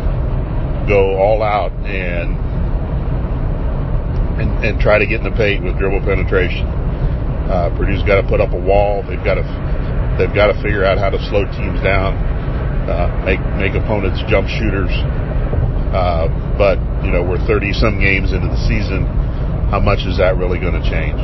go 0.87 1.19
all 1.19 1.43
out 1.43 1.75
and, 1.83 2.31
and 4.39 4.51
and 4.63 4.79
try 4.79 5.03
to 5.03 5.07
get 5.07 5.19
in 5.19 5.27
the 5.27 5.35
paint 5.35 5.67
with 5.67 5.75
dribble 5.83 6.07
penetration. 6.07 6.63
Uh, 7.51 7.75
Purdue's 7.75 8.07
got 8.07 8.23
to 8.23 8.27
put 8.31 8.39
up 8.39 8.55
a 8.55 8.59
wall. 8.59 9.03
They've 9.03 9.23
got 9.27 9.35
to 9.35 9.45
they've 10.15 10.31
got 10.31 10.55
to 10.55 10.57
figure 10.63 10.87
out 10.87 10.95
how 10.99 11.11
to 11.11 11.19
slow 11.27 11.43
teams 11.43 11.83
down, 11.83 12.15
uh, 12.87 13.11
make 13.27 13.43
make 13.59 13.75
opponents 13.75 14.23
jump 14.31 14.47
shooters. 14.47 14.95
Uh, 15.91 16.31
but 16.55 16.79
you 17.03 17.11
know 17.11 17.27
we're 17.27 17.43
30 17.51 17.75
some 17.75 17.99
games 17.99 18.31
into 18.31 18.47
the 18.47 18.63
season. 18.71 19.11
How 19.75 19.83
much 19.83 20.07
is 20.07 20.23
that 20.23 20.39
really 20.39 20.63
going 20.63 20.79
to 20.79 20.87
change? 20.87 21.19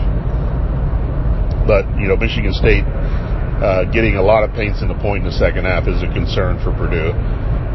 But 1.71 1.87
you 1.95 2.11
know 2.11 2.19
Michigan 2.19 2.51
State 2.51 2.83
uh, 3.63 3.87
getting 3.95 4.19
a 4.19 4.23
lot 4.23 4.43
of 4.43 4.51
paints 4.59 4.83
in 4.83 4.89
the 4.91 4.99
point 4.99 5.23
in 5.23 5.31
the 5.31 5.39
second 5.39 5.71
half 5.71 5.87
is 5.87 6.03
a 6.03 6.11
concern 6.11 6.59
for 6.67 6.75
Purdue. 6.75 7.15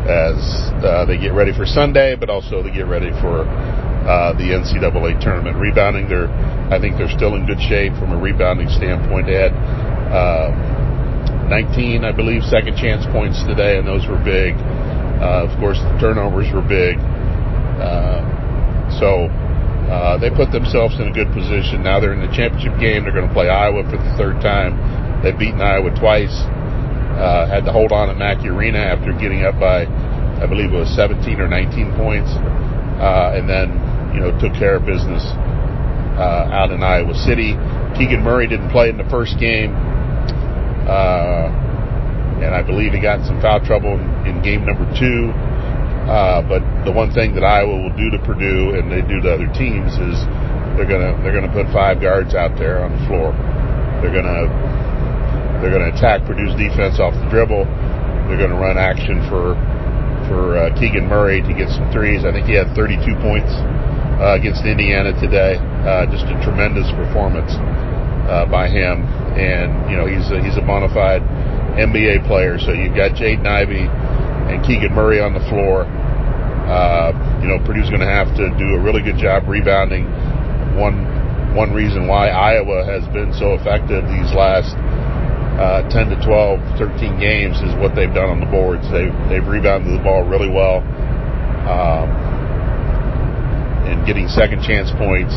as 0.03 0.35
uh, 0.83 1.07
they 1.07 1.15
get 1.15 1.31
ready 1.31 1.55
for 1.55 1.63
Sunday, 1.65 2.11
but 2.15 2.29
also 2.29 2.61
they 2.61 2.71
get 2.75 2.91
ready 2.91 3.07
for 3.23 3.47
uh, 3.47 4.35
the 4.35 4.51
NCAA 4.51 5.15
tournament. 5.23 5.55
Rebounding, 5.55 6.11
they're 6.11 6.27
I 6.67 6.79
think 6.79 6.99
they're 6.99 7.11
still 7.15 7.39
in 7.39 7.47
good 7.47 7.63
shape 7.63 7.95
from 7.95 8.11
a 8.11 8.19
rebounding 8.19 8.67
standpoint. 8.67 9.31
They 9.31 9.39
had 9.39 9.55
uh, 10.11 11.47
19, 11.47 12.03
I 12.03 12.11
believe, 12.11 12.43
second 12.43 12.75
chance 12.75 13.07
points 13.15 13.39
today, 13.47 13.79
and 13.79 13.87
those 13.87 14.03
were 14.11 14.19
big. 14.19 14.59
Uh, 15.23 15.47
of 15.47 15.55
course, 15.59 15.79
the 15.79 15.95
turnovers 16.03 16.51
were 16.51 16.67
big. 16.67 16.99
Uh, 17.79 18.27
so 18.99 19.31
they 20.19 20.27
put 20.35 20.51
themselves 20.51 20.99
in 20.99 21.07
a 21.07 21.13
good 21.15 21.31
position. 21.31 21.79
Now 21.79 22.03
they're 22.03 22.11
in 22.11 22.19
the 22.19 22.33
championship 22.35 22.75
game. 22.75 23.07
They're 23.07 23.15
going 23.15 23.27
to 23.27 23.33
play 23.33 23.47
Iowa 23.47 23.87
for 23.87 23.95
the 23.95 24.13
third 24.19 24.43
time. 24.43 25.06
They've 25.23 25.37
beaten 25.37 25.61
Iowa 25.61 25.89
twice. 25.97 26.33
Uh, 27.17 27.49
had 27.49 27.65
to 27.65 27.73
hold 27.73 27.91
on 27.91 28.09
at 28.09 28.17
Mackey 28.17 28.49
Arena 28.49 28.77
after 28.77 29.11
getting 29.13 29.41
up 29.41 29.59
by, 29.59 29.89
I 30.37 30.45
believe 30.45 30.69
it 30.69 30.77
was 30.77 30.93
17 30.93 31.41
or 31.41 31.47
19 31.47 31.97
points, 31.97 32.29
uh, 33.01 33.33
and 33.33 33.49
then 33.49 33.73
you 34.13 34.21
know 34.21 34.29
took 34.37 34.53
care 34.53 34.77
of 34.77 34.85
business 34.85 35.25
uh, 36.17 36.49
out 36.53 36.69
in 36.69 36.83
Iowa 36.83 37.13
City. 37.13 37.57
Keegan 37.97 38.21
Murray 38.21 38.45
didn't 38.45 38.69
play 38.69 38.89
in 38.89 38.97
the 38.97 39.09
first 39.09 39.39
game, 39.41 39.73
uh, 40.85 41.49
and 42.37 42.53
I 42.53 42.61
believe 42.61 42.93
he 42.93 43.01
got 43.01 43.21
in 43.21 43.25
some 43.25 43.41
foul 43.41 43.65
trouble 43.65 43.97
in, 43.97 44.37
in 44.37 44.41
game 44.45 44.65
number 44.65 44.85
two. 44.93 45.33
Uh, 46.05 46.45
but 46.45 46.61
the 46.85 46.91
one 46.93 47.11
thing 47.11 47.33
that 47.35 47.43
Iowa 47.43 47.81
will 47.81 47.97
do 47.97 48.13
to 48.13 48.19
Purdue, 48.23 48.77
and 48.77 48.87
they 48.93 49.01
do 49.01 49.19
to 49.25 49.33
other 49.33 49.49
teams, 49.57 49.91
is 49.97 50.15
they're 50.77 50.87
gonna 50.87 51.17
they're 51.25 51.33
gonna 51.33 51.51
put 51.51 51.65
five 51.73 51.99
guards 51.99 52.37
out 52.37 52.53
there 52.61 52.85
on 52.85 52.93
the 52.93 53.01
floor. 53.09 53.33
They're 53.99 54.13
gonna 54.13 54.47
they're 55.61 55.73
going 55.73 55.85
to 55.85 55.93
attack 55.93 56.25
Purdue's 56.25 56.53
defense 56.53 57.01
off 57.01 57.17
the 57.17 57.27
dribble. 57.29 57.65
They're 58.29 58.37
going 58.37 58.53
to 58.53 58.61
run 58.61 58.77
action 58.77 59.23
for 59.29 59.57
for 60.27 60.59
uh, 60.59 60.75
Keegan 60.75 61.07
Murray 61.07 61.39
to 61.39 61.53
get 61.55 61.71
some 61.71 61.87
threes. 61.89 62.27
I 62.27 62.35
think 62.35 62.45
he 62.45 62.53
had 62.53 62.75
32 62.75 62.99
points 63.23 63.47
uh, 64.19 64.35
against 64.35 64.67
Indiana 64.67 65.15
today. 65.15 65.55
Uh, 65.87 66.03
just 66.11 66.27
a 66.27 66.35
tremendous 66.43 66.91
performance 66.91 67.55
uh, 68.27 68.45
by 68.51 68.67
him, 68.67 69.07
and 69.39 69.89
you 69.89 69.95
know 69.95 70.05
he's 70.05 70.27
a, 70.29 70.43
he's 70.43 70.59
a 70.59 70.65
bona 70.65 70.91
fide 70.91 71.23
NBA 71.79 72.27
player. 72.27 72.59
So 72.59 72.75
you've 72.75 72.95
got 72.95 73.15
Jaden 73.15 73.47
Ivey 73.47 73.87
and 73.87 74.59
Keegan 74.65 74.93
Murray 74.93 75.23
on 75.23 75.33
the 75.33 75.43
floor. 75.47 75.87
Uh, 76.67 77.15
you 77.41 77.47
know 77.47 77.57
Purdue's 77.63 77.87
going 77.87 78.03
to 78.03 78.11
have 78.11 78.27
to 78.35 78.51
do 78.59 78.75
a 78.75 78.79
really 78.83 79.01
good 79.01 79.17
job 79.17 79.47
rebounding. 79.47 80.05
One 80.75 81.07
one 81.55 81.73
reason 81.73 82.05
why 82.05 82.29
Iowa 82.29 82.83
has 82.85 83.07
been 83.15 83.33
so 83.33 83.55
effective 83.55 84.03
these 84.11 84.29
last 84.35 84.75
uh, 85.57 85.89
10 85.89 86.09
to 86.13 86.17
12, 86.21 86.77
13 86.77 87.19
games 87.19 87.57
is 87.65 87.73
what 87.81 87.97
they've 87.97 88.13
done 88.13 88.29
on 88.29 88.39
the 88.39 88.49
boards. 88.49 88.85
They've, 88.93 89.13
they've 89.29 89.45
rebounded 89.45 89.89
the 89.89 90.03
ball 90.03 90.21
really 90.21 90.49
well 90.49 90.85
um, 91.65 92.07
and 93.89 94.05
getting 94.05 94.27
second 94.29 94.61
chance 94.61 94.93
points 94.95 95.33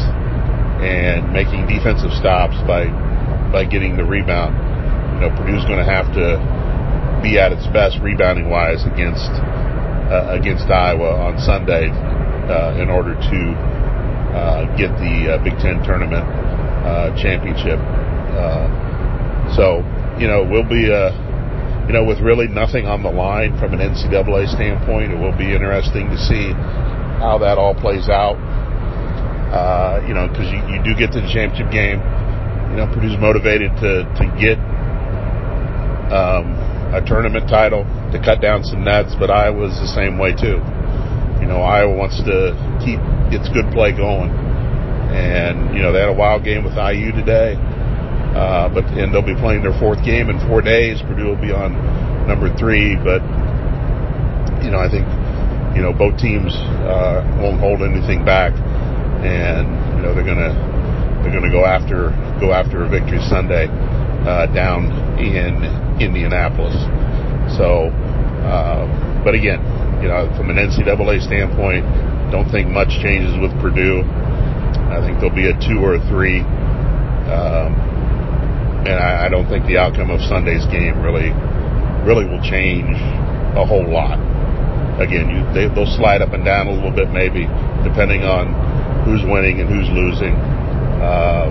and 0.80 1.33
making 1.33 1.66
defensive 1.66 2.12
stops 2.16 2.56
by 2.64 2.88
by 3.52 3.64
getting 3.64 3.96
the 3.96 4.04
rebound. 4.04 4.54
You 5.16 5.26
know, 5.26 5.30
Purdue's 5.37 5.66
going 5.66 5.83
to 5.83 5.90
have 5.90 6.06
to 6.14 6.38
be 7.20 7.37
at 7.37 7.52
its 7.52 7.66
best 7.74 7.98
rebounding 8.00 8.48
wise 8.48 8.87
against 8.87 9.28
uh, 10.09 10.30
against 10.30 10.70
Iowa 10.70 11.18
on 11.20 11.38
Sunday 11.38 11.90
uh, 11.90 12.80
in 12.80 12.88
order 12.88 13.14
to 13.14 13.40
uh, 14.33 14.76
get 14.76 14.94
the 15.02 15.35
uh, 15.35 15.44
Big 15.44 15.59
Ten 15.59 15.83
tournament 15.83 16.24
uh, 16.24 17.11
championship. 17.20 17.78
Uh, 17.78 18.66
so 19.54 19.83
you 20.20 20.28
know, 20.28 20.44
will 20.44 20.68
be 20.68 20.92
a, 20.92 21.09
uh, 21.09 21.87
you 21.88 21.96
know, 21.96 22.04
with 22.04 22.20
really 22.20 22.46
nothing 22.46 22.87
on 22.87 23.02
the 23.02 23.11
line 23.11 23.59
from 23.59 23.72
an 23.72 23.80
NCAA 23.80 24.46
standpoint, 24.52 25.11
it 25.11 25.18
will 25.18 25.35
be 25.35 25.50
interesting 25.50 26.06
to 26.12 26.18
see 26.20 26.52
how 27.18 27.38
that 27.40 27.56
all 27.56 27.74
plays 27.74 28.09
out. 28.09 28.37
Uh, 29.50 30.04
you 30.06 30.14
know, 30.14 30.28
because 30.28 30.46
you, 30.52 30.61
you 30.70 30.78
do 30.85 30.94
get 30.94 31.11
to 31.11 31.20
the 31.20 31.26
championship 31.33 31.72
game. 31.72 31.98
You 32.70 32.76
know, 32.78 32.87
Purdue's 32.87 33.18
motivated 33.18 33.74
to 33.83 34.06
to 34.06 34.24
get 34.38 34.61
um, 36.14 36.54
a 36.94 37.02
tournament 37.02 37.48
title, 37.48 37.83
to 38.12 38.18
cut 38.22 38.40
down 38.40 38.62
some 38.62 38.85
nets, 38.85 39.16
but 39.18 39.30
Iowa's 39.30 39.74
the 39.80 39.90
same 39.90 40.18
way 40.18 40.30
too. 40.30 40.62
You 41.42 41.48
know, 41.50 41.64
Iowa 41.64 41.96
wants 41.96 42.22
to 42.22 42.54
keep 42.78 43.00
its 43.35 43.48
good 43.50 43.66
play 43.72 43.90
going, 43.90 44.30
and 45.11 45.74
you 45.74 45.83
know 45.83 45.90
they 45.90 45.98
had 45.98 46.11
a 46.11 46.14
wild 46.14 46.44
game 46.44 46.62
with 46.62 46.78
IU 46.78 47.11
today. 47.11 47.59
Uh, 48.35 48.69
but 48.69 48.85
and 48.95 49.12
they'll 49.12 49.27
be 49.27 49.35
playing 49.35 49.62
their 49.62 49.77
fourth 49.81 50.05
game 50.05 50.31
in 50.31 50.38
four 50.47 50.62
days. 50.62 51.03
Purdue 51.03 51.27
will 51.27 51.40
be 51.40 51.51
on 51.51 51.75
number 52.29 52.47
three, 52.57 52.95
but 52.95 53.19
you 54.62 54.71
know 54.71 54.79
I 54.79 54.87
think 54.87 55.03
you 55.75 55.83
know 55.83 55.93
both 55.93 56.14
teams 56.19 56.55
uh, 56.87 57.27
won't 57.43 57.59
hold 57.59 57.83
anything 57.83 58.25
back, 58.25 58.55
and 59.27 59.66
you 59.99 60.03
know 60.07 60.14
they're 60.14 60.27
gonna 60.27 60.55
they're 61.23 61.35
gonna 61.35 61.51
go 61.51 61.66
after 61.66 62.14
go 62.38 62.53
after 62.53 62.85
a 62.85 62.88
victory 62.88 63.19
Sunday 63.27 63.66
uh, 64.27 64.47
down 64.55 64.87
in 65.19 65.66
Indianapolis. 65.99 66.75
So, 67.59 67.90
uh, 68.47 68.87
but 69.25 69.35
again, 69.35 69.59
you 70.01 70.07
know 70.07 70.31
from 70.38 70.51
an 70.51 70.57
NCAA 70.57 71.19
standpoint, 71.27 71.83
don't 72.31 72.49
think 72.51 72.71
much 72.71 72.95
changes 73.03 73.35
with 73.43 73.51
Purdue. 73.61 74.07
I 74.87 75.03
think 75.03 75.19
there'll 75.19 75.35
be 75.35 75.51
a 75.51 75.57
two 75.59 75.83
or 75.83 75.95
a 75.99 76.03
three. 76.07 76.47
Um, 77.27 78.00
and 78.87 78.97
I, 78.97 79.27
I 79.27 79.29
don't 79.29 79.49
think 79.49 79.66
the 79.66 79.77
outcome 79.77 80.11
of 80.11 80.21
Sunday's 80.25 80.64
game 80.66 81.01
really 81.03 81.33
really 82.05 82.25
will 82.25 82.40
change 82.40 82.97
a 83.57 83.64
whole 83.64 83.85
lot. 83.85 84.16
Again, 85.01 85.29
you, 85.33 85.40
they, 85.53 85.69
they'll 85.73 85.88
slide 85.97 86.21
up 86.23 86.33
and 86.33 86.45
down 86.45 86.69
a 86.69 86.73
little 86.73 86.93
bit, 86.93 87.11
maybe 87.11 87.49
depending 87.85 88.25
on 88.25 88.53
who's 89.05 89.25
winning 89.25 89.61
and 89.61 89.69
who's 89.69 89.88
losing. 89.88 90.37
Uh, 91.01 91.49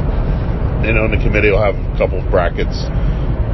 you 0.86 0.94
know, 0.94 1.10
the 1.10 1.18
committee 1.18 1.50
will 1.50 1.62
have 1.62 1.76
a 1.76 1.98
couple 1.98 2.22
of 2.22 2.30
brackets 2.30 2.86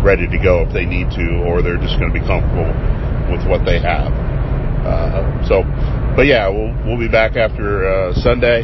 ready 0.03 0.27
to 0.27 0.37
go 0.37 0.61
if 0.61 0.71
they 0.71 0.85
need 0.85 1.09
to, 1.15 1.43
or 1.47 1.61
they're 1.61 1.81
just 1.81 1.97
going 1.97 2.11
to 2.11 2.15
be 2.15 2.23
comfortable 2.23 2.69
with 3.31 3.41
what 3.47 3.65
they 3.65 3.79
have. 3.79 4.11
Uh, 4.85 5.25
so, 5.47 5.63
but 6.15 6.29
yeah, 6.29 6.47
we'll 6.47 6.69
we'll 6.85 6.99
be 6.99 7.09
back 7.09 7.35
after 7.35 7.89
uh, 7.89 8.13
Sunday, 8.21 8.61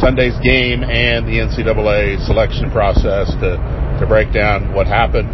Sunday's 0.00 0.34
game, 0.42 0.82
and 0.82 1.28
the 1.28 1.38
NCAA 1.38 2.18
selection 2.26 2.70
process 2.72 3.30
to 3.38 3.54
to 4.00 4.06
break 4.06 4.32
down 4.32 4.72
what 4.74 4.86
happened 4.86 5.28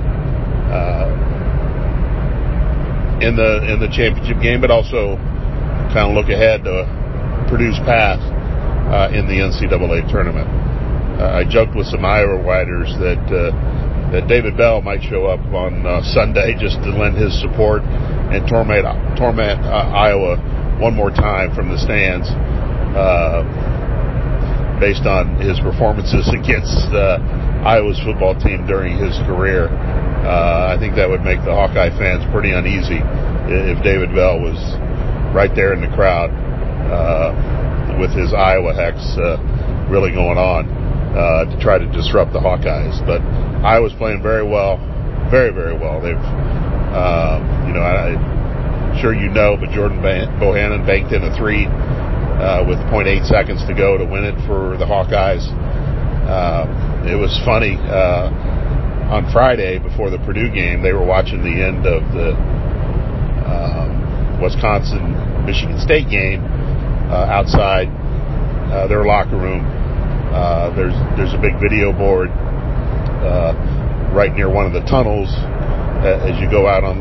uh, 0.71 1.09
in 3.21 3.37
the 3.37 3.73
in 3.73 3.81
the 3.81 3.89
championship 3.93 4.41
game, 4.43 4.61
but 4.61 4.71
also 4.71 5.17
kind 5.93 6.09
of 6.09 6.15
look 6.15 6.29
ahead 6.29 6.65
to 6.65 6.87
Purdue's 7.49 7.79
path 7.85 8.21
uh, 8.91 9.11
in 9.13 9.27
the 9.27 9.39
NCAA 9.43 10.09
tournament. 10.11 10.49
Uh, 11.21 11.41
I 11.41 11.45
joked 11.45 11.77
with 11.77 11.87
some 11.87 12.05
Iowa 12.05 12.41
writers 12.43 12.89
that 13.01 13.21
uh, 13.29 13.53
that 14.13 14.29
David 14.29 14.57
Bell 14.57 14.81
might 14.81 15.03
show 15.03 15.27
up 15.27 15.41
on 15.53 15.87
uh, 15.87 16.03
Sunday 16.03 16.55
just 16.59 16.77
to 16.83 16.91
lend 16.91 17.17
his 17.17 17.35
support 17.41 17.83
and 17.83 18.47
torment 18.49 18.87
torment 19.17 19.61
uh, 19.65 19.91
Iowa 19.93 20.79
one 20.81 20.95
more 20.95 21.11
time 21.11 21.55
from 21.55 21.69
the 21.69 21.79
stands 21.79 22.29
based 24.81 25.05
on 25.05 25.37
his 25.37 25.61
performances 25.61 26.25
against 26.33 26.89
uh, 26.97 27.21
Iowa's 27.65 28.01
football 28.01 28.39
team 28.39 28.67
during 28.67 28.97
his 28.97 29.17
career. 29.29 29.69
Uh, 29.69 30.73
I 30.73 30.81
think 30.81 30.97
that 30.97 31.09
would 31.09 31.23
make 31.23 31.41
the 31.45 31.53
Hawkeye 31.53 31.93
fans 31.97 32.25
pretty 32.33 32.53
uneasy 32.53 33.01
if 33.49 33.83
David 33.83 34.15
Bell 34.15 34.41
was 34.41 34.57
right 35.35 35.51
there 35.55 35.73
in 35.73 35.81
the 35.81 35.93
crowd 35.95 36.31
uh, 36.89 37.99
with 37.99 38.11
his 38.11 38.33
Iowa 38.33 38.73
hex 38.75 38.99
uh, 39.19 39.37
really 39.89 40.11
going 40.13 40.39
on 40.39 40.69
uh, 41.17 41.45
to 41.51 41.57
try 41.61 41.79
to 41.79 41.87
disrupt 41.93 42.33
the 42.33 42.41
Hawkeyes. 42.41 43.05
But 43.05 43.21
Iowa's 43.65 43.93
playing 43.95 44.23
very 44.23 44.47
well, 44.47 44.79
very 45.31 45.53
very 45.53 45.77
well. 45.77 46.01
They've, 46.01 46.17
uh, 46.17 47.41
you 47.67 47.75
know, 47.75 47.85
I, 47.85 48.17
am 48.17 48.99
sure 49.01 49.15
you 49.15 49.29
know, 49.29 49.57
but 49.59 49.71
Jordan 49.71 50.01
Bohannon 50.01 50.87
banked 50.87 51.13
in 51.13 51.23
a 51.25 51.37
three 51.37 51.67
uh, 51.67 52.65
with 52.67 52.79
0.8 52.89 53.27
seconds 53.29 53.65
to 53.67 53.75
go 53.75 53.99
to 53.99 54.05
win 54.05 54.25
it 54.25 54.37
for 54.47 54.77
the 54.77 54.87
Hawkeyes. 54.87 55.45
Uh, 56.25 56.90
it 57.07 57.17
was 57.17 57.39
funny. 57.45 57.77
Uh, 57.77 58.29
on 59.11 59.31
Friday, 59.33 59.79
before 59.79 60.11
the 60.11 60.19
Purdue 60.19 60.51
game, 60.51 60.83
they 60.83 60.93
were 60.93 61.05
watching 61.05 61.43
the 61.43 61.51
end 61.51 61.85
of 61.87 62.03
the 62.15 62.31
um, 63.43 64.41
Wisconsin 64.41 65.45
Michigan 65.45 65.81
State 65.81 66.09
game 66.09 66.45
uh, 67.11 67.27
outside 67.27 67.89
uh, 68.71 68.87
their 68.87 69.05
locker 69.05 69.37
room. 69.37 69.67
Uh, 70.31 70.71
there's 70.77 70.95
there's 71.19 71.35
a 71.35 71.43
big 71.43 71.59
video 71.61 71.93
board 71.93 72.31
right 74.15 74.35
near 74.35 74.51
one 74.51 74.67
of 74.67 74.73
the 74.73 74.83
tunnels 74.91 75.31
as 76.03 76.39
you 76.41 76.51
go 76.51 76.67
out 76.67 76.83
on, 76.83 76.99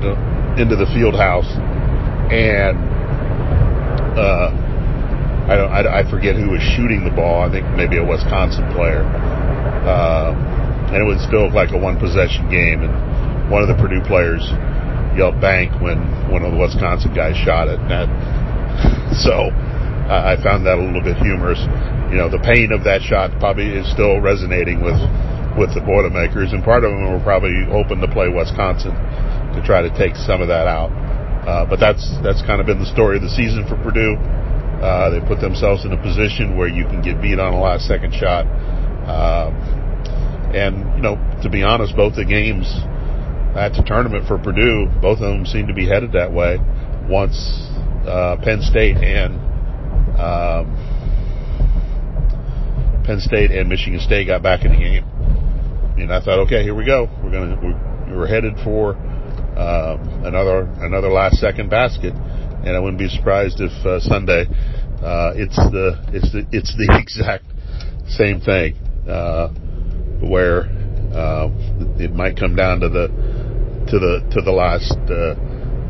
the, 0.00 0.60
into 0.60 0.76
the 0.76 0.86
field 0.94 1.14
house, 1.14 1.48
and 2.32 2.78
uh, 4.16 4.48
I 5.48 5.56
don't. 5.56 5.70
I, 5.70 6.00
I, 6.00 6.10
forget 6.10 6.36
who 6.36 6.50
was 6.50 6.62
shooting 6.62 7.04
the 7.04 7.10
ball. 7.10 7.42
I 7.42 7.50
think 7.50 7.66
maybe 7.76 7.98
a 7.98 8.04
Wisconsin 8.04 8.64
player. 8.72 9.04
Uh, 9.86 10.34
and 10.90 10.98
it 10.98 11.06
was 11.06 11.22
still 11.22 11.50
like 11.54 11.70
a 11.70 11.78
one 11.78 11.98
possession 11.98 12.50
game, 12.50 12.82
and 12.82 12.92
one 13.50 13.62
of 13.62 13.68
the 13.70 13.78
Purdue 13.78 14.02
players 14.06 14.42
yelled 15.14 15.40
bank 15.40 15.72
when 15.80 15.98
one 16.30 16.42
of 16.42 16.52
the 16.52 16.58
Wisconsin 16.58 17.14
guys 17.14 17.38
shot 17.38 17.70
it. 17.70 17.78
That, 17.88 18.10
so 19.24 19.50
I 20.06 20.38
found 20.42 20.66
that 20.66 20.78
a 20.78 20.82
little 20.82 21.02
bit 21.02 21.18
humorous. 21.18 21.58
You 22.10 22.18
know, 22.18 22.30
the 22.30 22.38
pain 22.38 22.70
of 22.70 22.84
that 22.86 23.02
shot 23.02 23.34
probably 23.42 23.66
is 23.74 23.90
still 23.90 24.20
resonating 24.22 24.78
with 24.82 24.98
with 25.58 25.72
the 25.72 25.80
Boilermakers, 25.80 26.52
and 26.52 26.62
part 26.62 26.84
of 26.84 26.92
them 26.92 27.10
were 27.10 27.22
probably 27.24 27.64
hoping 27.66 27.98
to 28.04 28.08
play 28.12 28.28
Wisconsin 28.28 28.92
to 29.56 29.62
try 29.64 29.80
to 29.80 29.90
take 29.96 30.14
some 30.14 30.44
of 30.44 30.48
that 30.48 30.68
out. 30.68 30.92
Uh, 31.48 31.64
but 31.64 31.80
that's 31.80 32.04
that's 32.22 32.42
kind 32.42 32.60
of 32.60 32.66
been 32.66 32.78
the 32.78 32.90
story 32.92 33.16
of 33.16 33.22
the 33.22 33.32
season 33.32 33.66
for 33.66 33.74
Purdue. 33.82 34.14
Uh, 34.82 35.10
they 35.10 35.20
put 35.24 35.40
themselves 35.40 35.84
in 35.88 35.92
a 35.92 36.00
position 36.00 36.54
where 36.56 36.68
you 36.68 36.84
can 36.84 37.00
get 37.00 37.22
beat 37.22 37.40
on 37.40 37.54
a 37.54 37.60
last 37.60 37.88
second 37.88 38.12
shot. 38.12 38.44
Uh, 39.08 39.50
and, 40.56 40.96
you 40.96 41.02
know, 41.02 41.16
to 41.42 41.50
be 41.50 41.62
honest, 41.62 41.94
both 41.94 42.16
the 42.16 42.24
games 42.24 42.66
at 43.56 43.72
the 43.72 43.84
tournament 43.86 44.26
for 44.26 44.38
Purdue, 44.38 44.88
both 45.00 45.20
of 45.20 45.28
them 45.28 45.46
seem 45.46 45.66
to 45.66 45.74
be 45.74 45.86
headed 45.86 46.12
that 46.12 46.32
way 46.32 46.58
once 47.08 47.36
uh, 48.08 48.36
Penn 48.42 48.60
State 48.62 48.96
and 48.96 49.36
um, 50.16 50.64
Penn 53.04 53.20
State 53.20 53.50
and 53.50 53.68
Michigan 53.68 54.00
State 54.00 54.26
got 54.26 54.42
back 54.42 54.64
in 54.64 54.72
the 54.72 54.78
game. 54.78 55.04
And 55.98 56.12
I 56.12 56.20
thought, 56.20 56.40
okay, 56.46 56.62
here 56.62 56.74
we 56.74 56.84
go. 56.84 57.08
We're 57.22 57.30
gonna 57.30 57.58
we're, 57.62 58.16
we're 58.16 58.26
headed 58.26 58.54
for 58.64 58.96
uh, 59.56 59.96
another 60.24 60.68
another 60.80 61.08
last 61.08 61.36
second 61.36 61.70
basket 61.70 62.12
and 62.66 62.76
I 62.76 62.80
wouldn't 62.80 62.98
be 62.98 63.08
surprised 63.08 63.60
if 63.60 63.72
uh, 63.86 64.00
Sunday 64.00 64.46
uh, 65.00 65.32
it's 65.38 65.56
the 65.56 66.02
it's 66.12 66.32
the 66.32 66.46
it's 66.50 66.74
the 66.74 66.98
exact 67.00 67.46
same 68.10 68.40
thing 68.40 68.74
uh, 69.08 69.54
where 70.20 70.64
uh, 71.14 71.48
it 71.98 72.12
might 72.12 72.36
come 72.36 72.54
down 72.56 72.80
to 72.80 72.88
the 72.88 73.08
to 73.88 73.98
the 73.98 74.26
to 74.32 74.40
the 74.42 74.52
last 74.52 74.96
uh, 75.10 75.34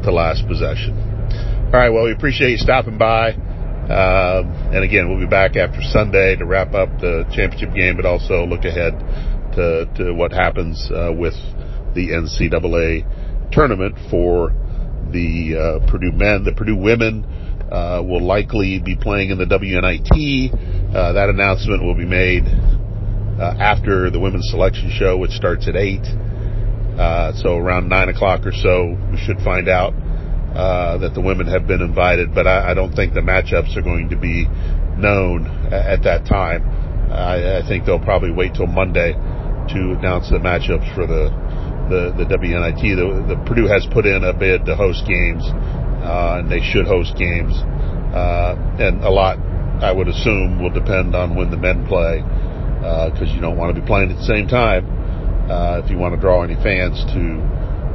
to 0.02 0.12
last 0.12 0.46
possession. 0.46 0.96
All 1.66 1.80
right, 1.80 1.90
well 1.90 2.04
we 2.04 2.12
appreciate 2.12 2.50
you 2.50 2.58
stopping 2.58 2.98
by. 2.98 3.34
Um, 3.86 4.50
and 4.74 4.82
again, 4.82 5.08
we'll 5.08 5.20
be 5.20 5.30
back 5.30 5.54
after 5.54 5.80
Sunday 5.80 6.34
to 6.34 6.44
wrap 6.44 6.74
up 6.74 6.88
the 7.00 7.24
championship 7.32 7.72
game, 7.72 7.94
but 7.94 8.04
also 8.04 8.44
look 8.44 8.64
ahead 8.64 8.98
to, 9.54 9.86
to 9.96 10.12
what 10.12 10.32
happens 10.32 10.90
uh, 10.90 11.12
with 11.16 11.34
the 11.94 12.08
NCAA 12.10 13.52
tournament 13.52 13.94
for 14.10 14.50
the 15.12 15.54
uh, 15.54 15.86
Purdue 15.88 16.10
men. 16.10 16.42
The 16.42 16.52
Purdue 16.52 16.76
women 16.76 17.24
uh, 17.70 18.02
will 18.04 18.22
likely 18.22 18.80
be 18.80 18.96
playing 18.96 19.30
in 19.30 19.38
the 19.38 19.46
WNIT. 19.46 20.94
Uh, 20.94 21.12
that 21.12 21.28
announcement 21.28 21.82
will 21.82 21.94
be 21.94 22.04
made 22.04 22.44
after 23.40 24.10
the 24.10 24.20
women's 24.20 24.48
selection 24.50 24.90
show, 24.90 25.16
which 25.16 25.32
starts 25.32 25.68
at 25.68 25.76
8. 25.76 26.00
Uh, 26.98 27.32
so 27.34 27.56
around 27.56 27.88
9 27.88 28.08
o'clock 28.08 28.46
or 28.46 28.52
so, 28.52 28.96
we 29.10 29.18
should 29.18 29.38
find 29.40 29.68
out 29.68 29.92
uh, 30.56 30.96
that 30.98 31.12
the 31.12 31.20
women 31.20 31.46
have 31.46 31.66
been 31.66 31.82
invited, 31.82 32.34
but 32.34 32.46
I, 32.46 32.70
I, 32.70 32.74
don't 32.74 32.92
think 32.94 33.12
the 33.12 33.20
matchups 33.20 33.76
are 33.76 33.82
going 33.82 34.08
to 34.08 34.16
be 34.16 34.48
known 34.96 35.44
at, 35.68 36.00
at 36.00 36.02
that 36.04 36.24
time. 36.24 36.64
I, 37.12 37.60
I 37.60 37.68
think 37.68 37.84
they'll 37.84 38.00
probably 38.00 38.32
wait 38.32 38.54
till 38.54 38.66
Monday 38.66 39.12
to 39.12 39.78
announce 39.98 40.30
the 40.30 40.38
matchups 40.38 40.94
for 40.94 41.06
the 41.06 41.28
the, 41.88 42.10
the 42.18 42.26
WNIT. 42.26 42.82
The, 42.82 43.34
the 43.34 43.38
Purdue 43.46 43.66
has 43.66 43.86
put 43.92 44.06
in 44.06 44.24
a 44.24 44.32
bid 44.32 44.66
to 44.66 44.74
host 44.74 45.06
games, 45.06 45.44
uh, 45.46 46.40
and 46.40 46.50
they 46.50 46.60
should 46.60 46.86
host 46.86 47.16
games. 47.16 47.54
Uh, 48.10 48.56
and 48.80 49.04
a 49.04 49.10
lot, 49.10 49.38
I 49.82 49.92
would 49.92 50.08
assume, 50.08 50.62
will 50.62 50.72
depend 50.72 51.14
on 51.14 51.36
when 51.36 51.50
the 51.50 51.56
men 51.56 51.86
play, 51.86 52.24
because 52.80 53.28
uh, 53.30 53.34
you 53.34 53.40
don't 53.40 53.56
want 53.56 53.74
to 53.74 53.80
be 53.80 53.86
playing 53.86 54.10
at 54.10 54.16
the 54.16 54.28
same 54.28 54.46
time 54.46 54.84
uh, 55.50 55.80
if 55.82 55.90
you 55.90 55.98
want 55.98 56.14
to 56.14 56.20
draw 56.20 56.42
any 56.42 56.56
fans 56.62 57.00
to 57.12 57.40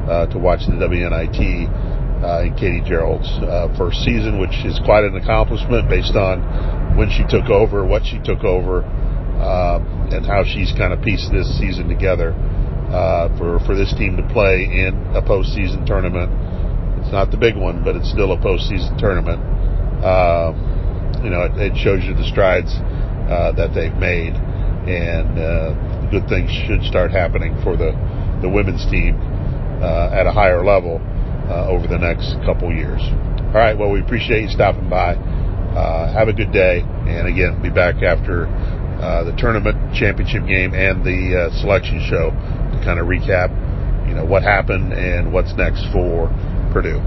uh, 0.09 0.25
to 0.27 0.37
watch 0.39 0.65
the 0.65 0.73
WNIT 0.73 1.39
in 1.39 2.53
Katie 2.55 2.81
Gearld's 2.81 3.29
first 3.77 4.01
season, 4.03 4.39
which 4.39 4.53
is 4.65 4.79
quite 4.85 5.03
an 5.03 5.15
accomplishment 5.15 5.89
based 5.89 6.15
on 6.15 6.97
when 6.97 7.09
she 7.09 7.23
took 7.29 7.49
over, 7.49 7.85
what 7.85 8.05
she 8.05 8.19
took 8.25 8.43
over, 8.43 8.81
and 8.81 10.25
how 10.25 10.43
she's 10.43 10.73
kind 10.77 10.93
of 10.93 11.01
pieced 11.01 11.31
this 11.31 11.47
season 11.59 11.87
together 11.87 12.33
uh, 12.91 13.31
for 13.37 13.59
for 13.63 13.73
this 13.73 13.93
team 13.95 14.17
to 14.17 14.25
play 14.35 14.67
in 14.67 14.91
a 15.15 15.21
postseason 15.23 15.85
tournament. 15.85 16.27
It's 16.99 17.11
not 17.11 17.31
the 17.31 17.37
big 17.37 17.55
one, 17.55 17.83
but 17.83 17.95
it's 17.95 18.11
still 18.11 18.33
a 18.33 18.37
postseason 18.37 18.99
tournament. 18.99 19.39
Uh, 20.03 20.51
you 21.23 21.29
know, 21.29 21.47
it, 21.47 21.55
it, 21.55 21.73
shows 21.77 22.03
you 22.03 22.13
the 22.13 22.27
strides 22.27 22.73
uh, 23.31 23.53
that 23.55 23.73
they've 23.73 23.95
made, 23.95 24.35
and 24.87 25.37
uh, 25.37 26.09
good 26.09 26.27
things 26.27 26.51
should 26.67 26.83
start 26.83 27.11
happening 27.11 27.57
for 27.63 27.77
the 27.77 27.91
the 28.41 28.49
women's 28.49 28.83
team 28.89 29.15
uh, 29.81 30.09
at 30.13 30.25
a 30.25 30.31
higher 30.31 30.65
level 30.65 30.99
uh, 31.49 31.69
over 31.69 31.87
the 31.87 31.97
next 31.97 32.33
couple 32.45 32.73
years. 32.73 33.01
All 33.51 33.61
right. 33.61 33.77
Well, 33.77 33.91
we 33.91 34.01
appreciate 34.01 34.43
you 34.43 34.49
stopping 34.49 34.89
by. 34.89 35.15
have 36.13 36.27
a 36.27 36.33
good 36.33 36.51
day, 36.51 36.81
and 36.81 37.27
again, 37.27 37.61
be 37.61 37.69
back 37.69 38.01
after 38.01 38.47
uh, 39.01 39.23
the 39.23 39.33
tournament 39.33 39.75
championship 39.95 40.45
game 40.45 40.73
and 40.73 41.03
the 41.03 41.33
uh, 41.33 41.61
selection 41.61 41.97
show 42.05 42.29
to 42.29 42.77
kind 42.85 42.99
of 42.99 43.07
recap, 43.07 43.49
you 44.07 44.13
know, 44.13 44.23
what 44.23 44.43
happened 44.43 44.93
and 44.93 45.33
what's 45.33 45.53
next 45.57 45.81
for 45.91 46.29
Purdue. 46.71 47.01